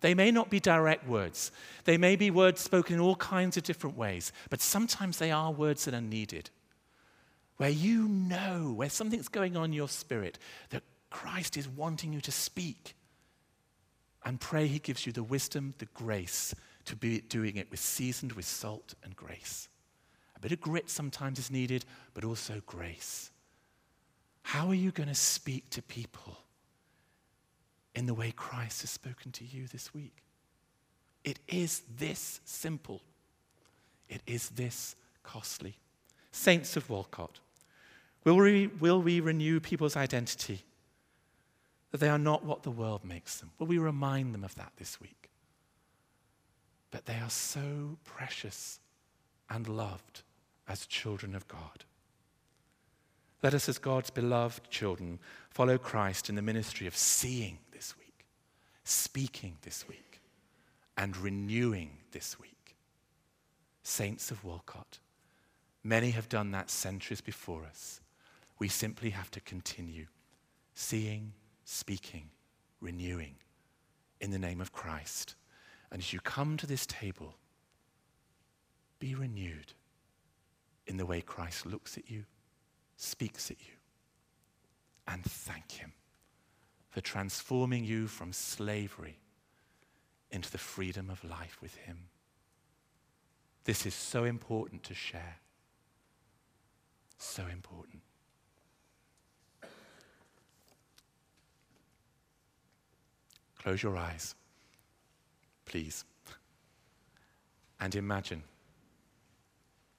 They 0.00 0.14
may 0.14 0.30
not 0.30 0.50
be 0.50 0.60
direct 0.60 1.06
words. 1.06 1.52
They 1.84 1.98
may 1.98 2.16
be 2.16 2.30
words 2.30 2.60
spoken 2.60 2.94
in 2.94 3.00
all 3.00 3.16
kinds 3.16 3.56
of 3.56 3.64
different 3.64 3.96
ways, 3.96 4.32
but 4.50 4.60
sometimes 4.60 5.18
they 5.18 5.30
are 5.30 5.50
words 5.50 5.84
that 5.84 5.94
are 5.94 6.00
needed. 6.00 6.50
Where 7.56 7.70
you 7.70 8.06
know, 8.06 8.72
where 8.76 8.90
something's 8.90 9.28
going 9.28 9.56
on 9.56 9.66
in 9.66 9.72
your 9.72 9.88
spirit, 9.88 10.38
that 10.70 10.82
Christ 11.10 11.56
is 11.56 11.68
wanting 11.68 12.12
you 12.12 12.20
to 12.22 12.32
speak. 12.32 12.94
And 14.24 14.40
pray 14.40 14.66
He 14.66 14.78
gives 14.78 15.06
you 15.06 15.12
the 15.12 15.22
wisdom, 15.22 15.74
the 15.78 15.86
grace 15.86 16.54
to 16.86 16.96
be 16.96 17.20
doing 17.20 17.56
it 17.56 17.70
with 17.70 17.80
seasoned 17.80 18.32
with 18.32 18.44
salt 18.44 18.94
and 19.02 19.16
grace. 19.16 19.68
A 20.46 20.48
bit 20.48 20.58
of 20.58 20.60
grit 20.60 20.88
sometimes 20.88 21.40
is 21.40 21.50
needed, 21.50 21.84
but 22.14 22.22
also 22.22 22.62
grace. 22.66 23.32
How 24.42 24.68
are 24.68 24.76
you 24.76 24.92
going 24.92 25.08
to 25.08 25.14
speak 25.14 25.68
to 25.70 25.82
people 25.82 26.38
in 27.96 28.06
the 28.06 28.14
way 28.14 28.30
Christ 28.30 28.82
has 28.82 28.90
spoken 28.90 29.32
to 29.32 29.44
you 29.44 29.66
this 29.66 29.92
week? 29.92 30.22
It 31.24 31.40
is 31.48 31.82
this 31.98 32.40
simple. 32.44 33.02
It 34.08 34.22
is 34.24 34.50
this 34.50 34.94
costly. 35.24 35.78
Saints 36.30 36.76
of 36.76 36.88
Walcott, 36.88 37.40
will 38.22 38.36
we, 38.36 38.68
will 38.68 39.02
we 39.02 39.18
renew 39.18 39.58
people's 39.58 39.96
identity? 39.96 40.62
That 41.90 41.98
they 41.98 42.08
are 42.08 42.20
not 42.20 42.44
what 42.44 42.62
the 42.62 42.70
world 42.70 43.04
makes 43.04 43.40
them. 43.40 43.50
Will 43.58 43.66
we 43.66 43.78
remind 43.78 44.32
them 44.32 44.44
of 44.44 44.54
that 44.54 44.70
this 44.76 45.00
week? 45.00 45.28
But 46.92 47.06
they 47.06 47.16
are 47.16 47.30
so 47.30 47.98
precious 48.04 48.78
and 49.50 49.66
loved 49.66 50.22
as 50.68 50.86
children 50.86 51.34
of 51.34 51.46
God. 51.48 51.84
Let 53.42 53.54
us, 53.54 53.68
as 53.68 53.78
God's 53.78 54.10
beloved 54.10 54.70
children, 54.70 55.18
follow 55.50 55.78
Christ 55.78 56.28
in 56.28 56.34
the 56.34 56.42
ministry 56.42 56.86
of 56.86 56.96
seeing 56.96 57.58
this 57.72 57.96
week, 57.98 58.26
speaking 58.84 59.58
this 59.62 59.86
week, 59.88 60.20
and 60.96 61.16
renewing 61.16 61.98
this 62.12 62.40
week. 62.40 62.76
Saints 63.82 64.30
of 64.30 64.42
Walcott, 64.42 64.98
many 65.84 66.10
have 66.10 66.28
done 66.28 66.50
that 66.50 66.70
centuries 66.70 67.20
before 67.20 67.64
us. 67.64 68.00
We 68.58 68.68
simply 68.68 69.10
have 69.10 69.30
to 69.32 69.40
continue 69.40 70.06
seeing, 70.74 71.32
speaking, 71.64 72.30
renewing 72.80 73.36
in 74.20 74.30
the 74.30 74.38
name 74.38 74.60
of 74.60 74.72
Christ. 74.72 75.34
And 75.90 76.02
as 76.02 76.12
you 76.12 76.20
come 76.20 76.56
to 76.56 76.66
this 76.66 76.86
table, 76.86 77.36
be 78.98 79.14
renewed 79.14 79.74
in 80.96 80.98
the 80.98 81.04
way 81.04 81.20
Christ 81.20 81.66
looks 81.66 81.98
at 81.98 82.08
you, 82.08 82.24
speaks 82.96 83.50
at 83.50 83.58
you, 83.60 83.74
and 85.06 85.22
thank 85.22 85.72
Him 85.72 85.92
for 86.88 87.02
transforming 87.02 87.84
you 87.84 88.06
from 88.06 88.32
slavery 88.32 89.18
into 90.30 90.50
the 90.50 90.56
freedom 90.56 91.10
of 91.10 91.22
life 91.22 91.58
with 91.60 91.74
Him. 91.74 92.08
This 93.64 93.84
is 93.84 93.92
so 93.92 94.24
important 94.24 94.84
to 94.84 94.94
share. 94.94 95.36
So 97.18 97.42
important. 97.52 98.00
Close 103.62 103.82
your 103.82 103.98
eyes, 103.98 104.34
please, 105.66 106.06
and 107.78 107.94
imagine 107.94 108.44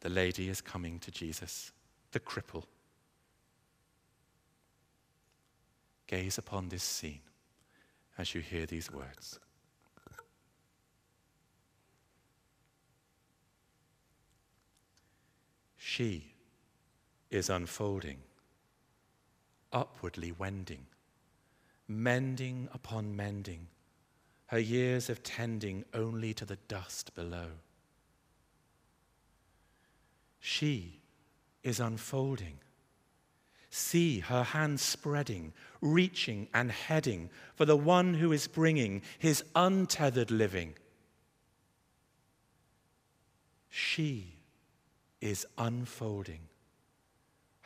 the 0.08 0.14
lady 0.14 0.48
is 0.48 0.62
coming 0.62 1.00
to 1.00 1.12
Jesus, 1.12 1.74
the 2.14 2.20
cripple. 2.22 2.64
Gaze 6.08 6.38
upon 6.38 6.70
this 6.70 6.82
scene 6.82 7.20
as 8.18 8.34
you 8.34 8.40
hear 8.40 8.66
these 8.66 8.90
words. 8.90 9.38
She 15.76 16.36
is 17.30 17.50
unfolding, 17.50 18.20
upwardly 19.74 20.32
wending, 20.32 20.86
mending 21.86 22.70
upon 22.74 23.14
mending, 23.14 23.68
her 24.46 24.60
years 24.60 25.10
of 25.10 25.22
tending 25.22 25.84
only 25.94 26.34
to 26.36 26.46
the 26.46 26.60
dust 26.70 27.14
below. 27.14 27.50
She 30.50 31.02
is 31.62 31.82
unfolding. 31.82 32.60
See 33.70 34.20
her 34.22 34.44
hands 34.44 34.82
spreading, 34.82 35.52
reaching 35.82 36.48
and 36.54 36.72
heading 36.72 37.30
for 37.56 37.66
the 37.66 37.76
one 37.76 38.14
who 38.14 38.32
is 38.32 38.48
bringing 38.48 39.02
his 39.20 39.44
untethered 39.58 40.32
living. 40.32 40.76
She 43.68 44.36
is 45.20 45.46
unfolding, 45.58 46.48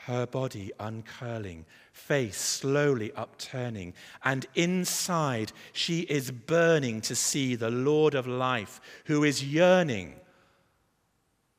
her 0.08 0.26
body 0.26 0.72
uncurling, 0.80 1.66
face 1.94 2.40
slowly 2.40 3.14
upturning, 3.14 3.94
and 4.24 4.48
inside 4.56 5.52
she 5.72 6.00
is 6.02 6.32
burning 6.32 7.02
to 7.02 7.16
see 7.16 7.54
the 7.54 7.70
Lord 7.70 8.16
of 8.16 8.26
life 8.26 8.82
who 9.06 9.24
is 9.24 9.44
yearning 9.44 10.16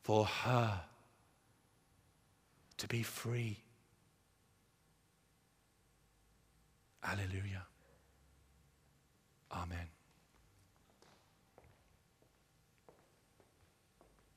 for 0.02 0.24
her 0.24 0.82
to 2.82 2.88
be 2.88 3.04
free. 3.04 3.62
Alleluia. 7.04 7.62
Amen. 9.52 9.91